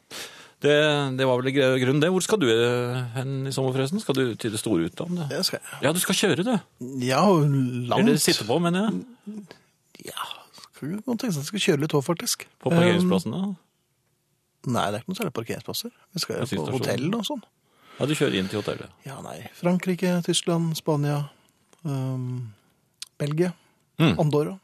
det, 0.64 0.76
det 1.18 1.26
var 1.28 1.42
vel 1.42 1.52
grunnen 1.52 2.00
det. 2.00 2.08
Hvor 2.14 2.24
skal 2.24 2.40
du 2.40 2.46
eh, 2.48 3.02
hen 3.18 3.50
i 3.50 3.52
sommer 3.52 3.74
forresten? 3.74 4.00
Skal 4.00 4.16
du 4.16 4.22
til 4.40 4.54
det 4.54 4.62
store 4.62 4.88
utlandet? 4.88 5.26
Det 5.28 5.42
skal 5.44 5.60
jeg. 5.60 5.80
Ja, 5.84 5.92
du 5.92 6.00
skal 6.00 6.16
kjøre 6.22 6.46
det. 6.46 6.56
Ja, 7.04 7.20
langt. 7.28 7.98
Eller 8.00 8.22
sitte 8.22 8.46
på, 8.48 8.56
mener 8.64 8.86
jeg. 8.86 9.44
Ja, 10.08 10.30
skal 10.62 10.94
du 10.94 11.02
tenke 11.04 11.34
seg 11.34 11.42
at 11.42 11.42
jeg 11.42 11.50
skal 11.50 11.64
kjøre 11.66 11.84
litt 11.84 11.96
òg, 11.98 12.06
faktisk. 12.06 12.46
På 12.64 12.72
parkeringsplassen. 12.72 13.36
da. 13.36 13.42
Um, 13.50 13.60
nei, 14.66 14.86
det 14.90 14.98
er 14.98 15.02
ikke 15.04 15.12
noe 15.12 15.18
særlig 15.20 15.34
parkeringsplasser. 15.36 15.90
Vi 16.14 16.22
skal 16.22 16.40
jo 16.42 16.46
på 16.64 16.72
hotell 16.78 17.06
og 17.18 17.24
sånn. 17.28 17.42
Ja, 17.98 18.06
du 18.10 18.14
kjører 18.18 18.34
inn 18.40 18.48
til 18.50 18.58
hotellet. 18.62 18.90
Ja, 19.06 19.20
nei. 19.22 19.36
Frankrike, 19.58 20.16
Tyskland, 20.26 20.72
Spania, 20.80 21.20
um, 21.84 22.52
Belgia, 23.20 23.52
Mm. 23.94 24.16
Andorra. 24.18 24.56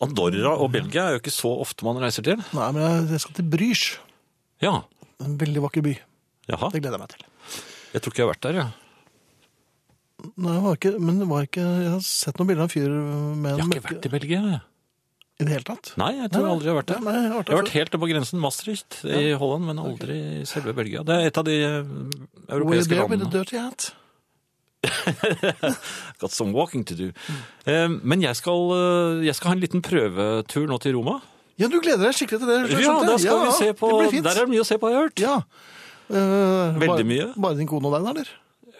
Andorra 0.00 0.54
og 0.56 0.70
Belgia 0.72 1.02
er 1.10 1.16
jo 1.16 1.20
ikke 1.20 1.32
så 1.34 1.50
ofte 1.60 1.84
man 1.84 1.98
reiser 2.00 2.24
til. 2.24 2.40
Nei, 2.56 2.68
men 2.72 2.80
jeg, 2.82 3.02
jeg 3.12 3.20
skal 3.26 3.36
til 3.36 3.48
Bruges. 3.52 3.82
Ja, 4.64 4.72
En 5.20 5.36
veldig 5.38 5.60
vakker 5.62 5.84
by. 5.84 5.92
jaha. 6.48 6.70
Det 6.72 6.80
gleder 6.82 6.96
jeg 6.96 7.02
meg 7.04 7.12
til. 7.12 7.26
Jeg 7.94 8.02
tror 8.02 8.12
ikke 8.14 8.22
jeg 8.22 8.26
har 8.26 8.32
vært 8.32 8.46
der, 8.48 8.56
ja. 8.58 8.66
Nei, 10.40 10.54
det 10.56 10.62
var 10.64 10.78
ikke, 10.78 10.92
men 11.04 11.18
det 11.20 11.26
var 11.28 11.44
ikke 11.44 11.60
Jeg 11.84 11.90
har 11.92 12.00
sett 12.08 12.38
noen 12.40 12.48
bilder 12.48 12.64
av 12.64 12.70
en 12.70 12.72
fyr 12.72 12.88
med 13.44 13.58
Jeg 13.58 13.66
har 13.66 13.76
ikke 13.76 13.84
vært 13.90 14.06
i 14.08 14.12
Belgia, 14.16 14.40
jeg. 14.54 14.60
I 15.34 15.46
det 15.46 15.50
hele 15.50 15.66
tatt. 15.66 15.90
Nei, 15.98 16.12
jeg 16.20 16.30
tror 16.30 16.46
aldri 16.52 16.68
jeg 16.68 16.74
har 16.74 16.78
vært 16.78 16.92
det. 16.92 17.00
Nei, 17.02 17.14
jeg 17.18 17.32
har 17.34 17.48
vært 17.50 17.74
helt 17.74 17.96
på 18.04 18.08
grensen 18.12 18.42
Maastricht 18.42 19.00
i 19.02 19.32
Holland, 19.40 19.66
men 19.66 19.82
aldri 19.82 20.18
i 20.42 20.46
selve 20.46 20.74
Belgia. 20.76 21.02
Det 21.06 21.16
er 21.16 21.30
et 21.32 21.40
av 21.40 21.46
de 21.48 21.58
europeiske 21.58 22.54
Were 22.54 22.64
Where 22.64 22.78
europeiske 22.78 22.94
there 22.94 23.08
with 23.10 23.26
a 23.26 23.30
dirty 23.32 23.58
hat? 23.58 23.90
Got 26.20 26.30
some 26.30 26.52
walking 26.52 26.84
to 26.84 26.94
do. 26.94 27.10
Mm. 27.66 28.00
Men 28.02 28.22
jeg 28.22 28.36
skal, 28.36 28.70
eh, 28.76 29.24
jeg 29.26 29.34
skal 29.34 29.50
ha 29.50 29.56
en 29.56 29.64
liten 29.64 29.82
prøvetur 29.82 30.68
nå 30.70 30.78
til 30.84 30.94
Roma. 30.98 31.18
Ja, 31.58 31.68
du 31.70 31.78
gleder 31.80 32.08
deg 32.08 32.16
skikkelig 32.18 32.42
til 32.42 32.50
det. 32.50 32.58
skjønte 32.70 32.84
Ja, 32.84 32.94
da 33.06 33.18
skal 33.22 33.42
vi 33.44 33.52
se 33.58 33.72
på. 33.78 33.90
Der 34.14 34.30
er 34.30 34.40
det 34.42 34.50
mye 34.50 34.62
å 34.62 34.68
se 34.68 34.78
på, 34.78 34.90
jeg 34.90 34.98
har 34.98 35.08
hørt. 35.08 35.22
Ja. 35.22 35.36
Uh, 36.10 36.78
Veldig 36.82 37.06
mye. 37.08 37.28
Bare 37.40 37.56
din 37.58 37.70
kone 37.70 37.88
og 37.88 37.94
deg, 37.94 38.08
eller? 38.10 38.32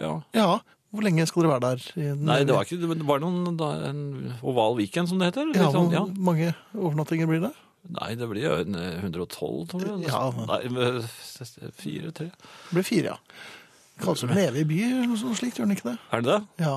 Ja. 0.03 0.14
Ja. 0.35 0.49
Hvor 0.95 1.03
lenge 1.03 1.27
skal 1.27 1.43
dere 1.43 1.57
være 1.57 1.75
der? 1.75 2.15
Nei, 2.23 2.39
det 2.47 2.55
var 2.55 2.69
ikke 2.69 2.79
det 2.79 3.07
var 3.09 3.23
noen, 3.23 3.57
da, 3.59 3.73
en 3.91 4.03
oval 4.47 4.77
weekend, 4.79 5.11
som 5.11 5.19
det 5.19 5.33
heter. 5.33 5.51
Ja, 5.57 5.69
sånn, 5.75 5.91
Hvor 5.91 5.97
ja. 5.97 6.05
mange 6.31 6.53
overnattinger 6.77 7.31
blir 7.31 7.43
det? 7.49 7.51
Nei, 7.95 8.15
det 8.17 8.29
blir 8.31 8.47
jo 8.47 8.55
eh, 8.63 9.03
112, 9.03 9.67
tror 9.75 9.83
jeg. 9.85 10.07
Ja. 10.09 10.23
Nei, 10.49 10.61
men, 10.73 11.03
fire, 11.77 12.15
tre. 12.17 12.31
Det 12.31 12.79
blir 12.79 12.87
fire, 12.87 13.17
ja. 13.17 13.41
Kalles 14.03 14.25
det 14.25 14.35
leve 14.39 14.63
i 14.63 14.67
by 14.67 14.79
eller 14.87 15.11
noe 15.11 15.37
slikt, 15.39 15.59
gjør 15.61 15.69
den 15.69 15.77
ikke 15.77 15.91
det? 15.93 15.99
Er 16.15 16.25
det 16.25 16.31
det? 16.33 16.65
Ja. 16.65 16.77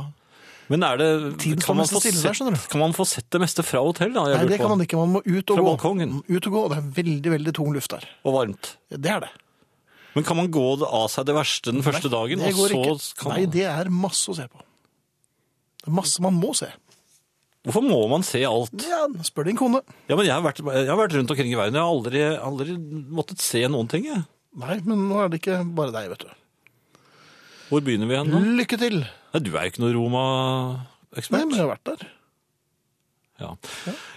Men 0.68 0.84
er 0.84 1.00
det 1.00 1.08
kan 1.64 1.78
man, 1.80 1.88
der, 1.88 2.02
sett, 2.04 2.42
du. 2.44 2.58
kan 2.68 2.82
man 2.82 2.94
få 2.96 3.06
sett 3.08 3.30
det 3.32 3.40
meste 3.40 3.64
fra 3.64 3.80
hotell, 3.86 4.12
da? 4.12 4.26
Nei, 4.34 4.44
det 4.50 4.60
kan 4.60 4.74
man 4.74 4.84
ikke. 4.84 5.00
Man 5.00 5.14
må 5.16 5.22
ut 5.24 5.48
og 5.48 5.56
Fra 5.56 5.64
gå. 5.64 5.70
balkongen? 5.70 6.18
Ut 6.28 6.50
og 6.50 6.52
gå, 6.58 6.64
og 6.66 6.74
det 6.74 6.80
er 6.82 6.90
veldig, 6.98 7.34
veldig 7.38 7.54
tung 7.56 7.72
luft 7.76 7.94
der. 7.96 8.04
Og 8.28 8.36
varmt. 8.36 8.74
Det 8.92 9.14
er 9.14 9.24
det. 9.24 9.32
Men 10.18 10.26
kan 10.26 10.40
man 10.40 10.50
gå 10.50 10.66
av 10.82 11.08
seg 11.14 11.28
det 11.30 11.36
verste 11.38 11.74
den 11.76 11.86
første 11.86 12.10
dagen, 12.10 12.42
Det 12.42 12.50
og 12.56 12.60
så 12.64 12.82
ikke. 12.82 12.98
kan 13.22 13.36
Nei, 13.36 13.46
det 13.54 13.68
er 13.70 13.92
masse 13.94 14.32
å 14.34 14.36
se 14.38 14.48
på. 14.50 14.64
Det 15.84 15.92
er 15.92 15.98
masse 16.00 16.24
man 16.26 16.40
må 16.42 16.56
se. 16.58 16.72
Hvorfor 17.68 17.84
må 17.84 18.00
man 18.08 18.24
se 18.24 18.42
alt? 18.48 18.74
Ja, 18.88 19.04
spør 19.28 19.50
din 19.50 19.58
kone. 19.60 19.82
Ja, 20.08 20.16
men 20.16 20.26
jeg 20.26 20.34
har 20.34 20.44
vært, 20.46 20.62
jeg 20.64 20.88
har 20.88 21.00
vært 21.00 21.16
rundt 21.18 21.34
omkring 21.34 21.52
i 21.52 21.60
verden. 21.60 21.78
Jeg 21.78 21.84
har 21.84 21.94
aldri, 21.94 22.22
aldri 22.50 22.78
måttet 23.20 23.44
se 23.44 23.62
noen 23.70 23.90
ting, 23.92 24.08
jeg. 24.08 24.24
Nei, 24.58 24.80
men 24.88 25.04
nå 25.10 25.20
er 25.22 25.32
det 25.34 25.42
ikke 25.42 25.60
bare 25.78 25.94
deg, 25.94 26.08
vet 26.14 26.24
du. 26.24 27.02
Hvor 27.68 27.84
begynner 27.84 28.08
vi 28.08 28.16
igjen 28.16 28.32
nå? 28.32 28.40
Lykke 28.62 28.80
til! 28.80 29.02
Nei, 29.04 29.42
du 29.44 29.52
er 29.52 29.68
jo 29.68 29.74
ikke 29.74 29.84
noen 29.84 29.98
Roma-ekspert. 29.98 31.36
Nei, 31.36 31.44
men 31.50 31.60
jeg 31.60 31.66
har 31.66 31.74
vært 31.76 31.90
der. 31.92 32.08
Ja. 33.38 33.52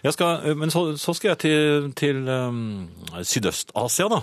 Jeg 0.07 0.15
skal, 0.17 0.55
men 0.57 0.73
så, 0.73 0.85
så 0.97 1.13
skal 1.19 1.35
jeg 1.35 1.41
til, 1.43 1.91
til 1.99 2.23
um, 2.31 2.63
Sydøst-Asia, 3.19 4.07
da. 4.15 4.23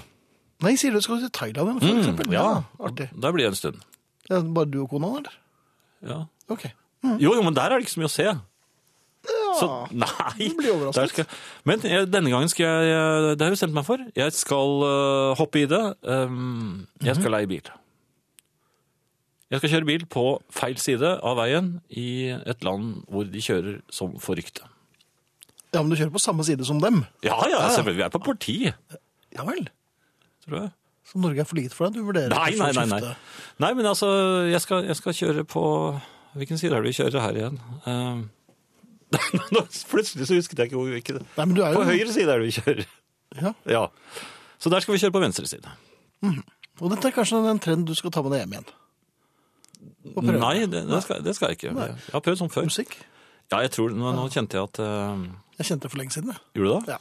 Nei, 0.65 0.73
sier 0.79 0.91
du 0.95 1.01
skal 1.05 1.19
til 1.21 1.29
Thailand, 1.31 1.79
for 1.83 1.99
eksempel? 1.99 2.27
Mm, 2.27 2.33
ja, 2.33 2.63
Artig. 2.81 3.09
Der 3.13 3.31
blir 3.35 3.45
det 3.45 3.51
en 3.53 3.59
stund. 3.59 3.81
Ja, 4.29 4.39
bare 4.41 4.65
du 4.71 4.79
og 4.83 4.89
kona, 4.89 5.07
eller? 5.19 5.35
Ja. 6.01 6.19
Ok. 6.49 6.65
Jo, 7.21 7.35
jo, 7.37 7.41
men 7.45 7.53
der 7.55 7.69
er 7.69 7.77
det 7.77 7.85
ikke 7.85 7.93
så 7.93 8.01
mye 8.01 8.09
å 8.09 8.15
se. 8.15 8.27
Så, 9.59 9.67
nei, 9.91 10.47
du 10.49 10.55
blir 10.59 10.71
overrasket. 10.73 10.97
der 11.01 11.07
skal, 11.11 11.25
men 11.67 11.81
jeg, 11.83 12.07
denne 12.13 12.29
gangen 12.31 12.49
skal 12.51 12.65
jeg, 12.65 12.89
eh, 12.93 13.27
det 13.35 13.41
har 13.41 13.49
jeg 13.51 13.55
bestemt 13.57 13.73
meg 13.75 13.85
for, 13.87 14.01
jeg 14.15 14.33
skal 14.37 14.83
øh, 14.87 15.31
hoppe 15.39 15.61
i 15.63 15.65
det, 15.69 15.81
um, 16.07 16.87
jeg 17.01 17.15
Mhm. 17.15 17.21
skal 17.21 17.31
leie 17.35 17.47
bil. 17.49 17.69
Jeg 19.51 19.59
skal 19.61 19.69
kjøre 19.71 19.87
bil 19.87 20.05
på 20.11 20.23
feil 20.51 20.77
side 20.81 21.13
av 21.23 21.37
veien 21.39 21.69
i 21.89 22.27
et 22.35 22.63
land 22.67 23.03
hvor 23.07 23.23
de 23.31 23.39
kjører 23.43 23.77
som 23.93 24.17
forrykte. 24.19 24.65
Ja, 25.73 25.81
men 25.81 25.89
du 25.91 25.95
kjører 25.99 26.11
på 26.17 26.19
samme 26.23 26.43
side 26.47 26.65
som 26.67 26.79
dem. 26.83 27.05
Ja, 27.23 27.37
ja, 27.49 27.61
selvfølgelig, 27.71 27.97
vi 28.01 28.07
er 28.07 28.13
på 28.13 28.23
parti, 28.25 28.57
Ja 29.37 29.43
vel. 29.47 29.67
Tror 30.47 30.61
jeg. 30.63 30.71
Så 31.07 31.21
Norge 31.23 31.39
er 31.43 31.47
for 31.47 31.59
lite 31.59 31.75
for 31.75 31.87
deg? 31.87 32.01
Du 32.01 32.07
vurderer 32.07 32.33
Nei, 32.33 32.49
nei, 32.59 32.71
nei, 32.75 32.85
nei. 32.91 32.97
skifte? 32.99 33.59
Nei, 33.63 33.69
men 33.79 33.87
altså, 33.87 34.09
jeg 34.51 34.59
skal, 34.63 34.87
jeg 34.89 34.99
skal 34.99 35.15
kjøre 35.15 35.45
på 35.47 35.61
Hvilken 36.37 36.59
side 36.59 36.75
er 36.75 36.83
det 36.83 36.91
vi 36.91 36.97
kjører 36.97 37.23
her 37.23 37.39
igjen? 37.43 37.61
Uh, 37.87 38.25
Plutselig 39.87 40.27
så 40.27 40.35
husket 40.35 40.59
jeg 40.59 40.67
ikke 40.67 40.75
hvor 40.75 40.89
hvilken 40.91 41.21
Nei, 41.23 41.45
men 41.45 41.53
du 41.55 41.61
er 41.63 41.71
jo... 41.71 41.79
På 41.79 41.85
høyre 41.87 42.11
side 42.11 42.27
er 42.27 42.41
det 42.41 42.49
vi 42.49 42.55
kjører. 42.57 42.89
Ja. 43.39 43.53
Ja. 43.71 43.83
Så 44.59 44.71
der 44.73 44.83
skal 44.83 44.97
vi 44.97 44.99
kjøre 44.99 45.15
på 45.15 45.21
venstre 45.23 45.47
side. 45.47 45.71
Og 46.81 46.91
dette 46.91 47.07
er 47.07 47.15
kanskje 47.15 47.39
en 47.39 47.61
trend 47.63 47.87
du 47.87 47.95
skal 47.95 48.11
ta 48.11 48.23
med 48.25 48.35
deg 48.35 48.43
hjem 48.43 48.57
igjen? 48.57 48.67
Nei, 50.27 50.53
det, 50.67 50.83
det, 50.89 51.01
skal, 51.05 51.23
det 51.23 51.35
skal 51.37 51.53
jeg 51.53 51.61
ikke. 51.61 51.73
Jeg 51.79 52.13
har 52.13 52.25
prøvd 52.27 52.41
sånn 52.43 52.51
før. 52.53 52.67
Musikk? 52.67 52.97
Ja, 53.47 53.61
jeg 53.63 53.71
tror, 53.77 53.95
nå, 53.95 54.11
nå 54.17 54.27
kjente 54.33 54.59
jeg 54.59 54.67
at 54.67 54.81
uh, 54.83 55.27
Jeg 55.61 55.71
kjente 55.71 55.87
det 55.87 55.93
for 55.93 56.03
lenge 56.03 56.17
siden, 56.17 56.35
jeg. 56.35 56.43
Gjorde 56.59 56.73
du 56.73 56.91
det? 56.91 56.97
Ja. 56.97 56.99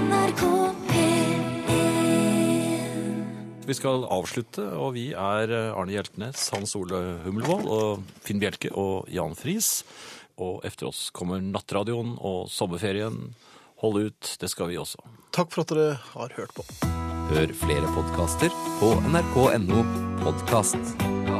NRK 0.00 0.65
Vi 3.66 3.74
skal 3.74 4.04
avslutte, 4.14 4.62
og 4.78 4.92
vi 4.94 5.08
er 5.10 5.50
eh, 5.50 5.72
Arne 5.74 5.90
Hjeltnes, 5.96 6.44
Hans 6.54 6.76
Ole 6.78 7.00
Hummelvold, 7.24 7.66
og 7.66 8.20
Finn 8.22 8.38
Bjelke 8.38 8.70
og 8.78 9.10
Jan 9.10 9.34
Friis. 9.34 9.80
Og 10.38 10.62
efter 10.68 10.92
oss 10.92 11.08
kommer 11.16 11.42
Nattradioen 11.42 12.14
og 12.20 12.46
sommerferien. 12.52 13.32
Hold 13.82 13.98
ut, 14.06 14.36
det 14.38 14.52
skal 14.52 14.70
vi 14.70 14.78
også. 14.78 15.02
Takk 15.34 15.50
for 15.50 15.66
at 15.66 15.74
dere 15.74 15.98
har 16.14 16.36
hørt 16.38 16.54
på. 16.54 16.64
Hør 17.32 17.56
flere 17.58 17.90
podkaster 17.96 18.54
på 18.78 18.92
nrk.no 19.10 19.82
podkast. 20.22 21.35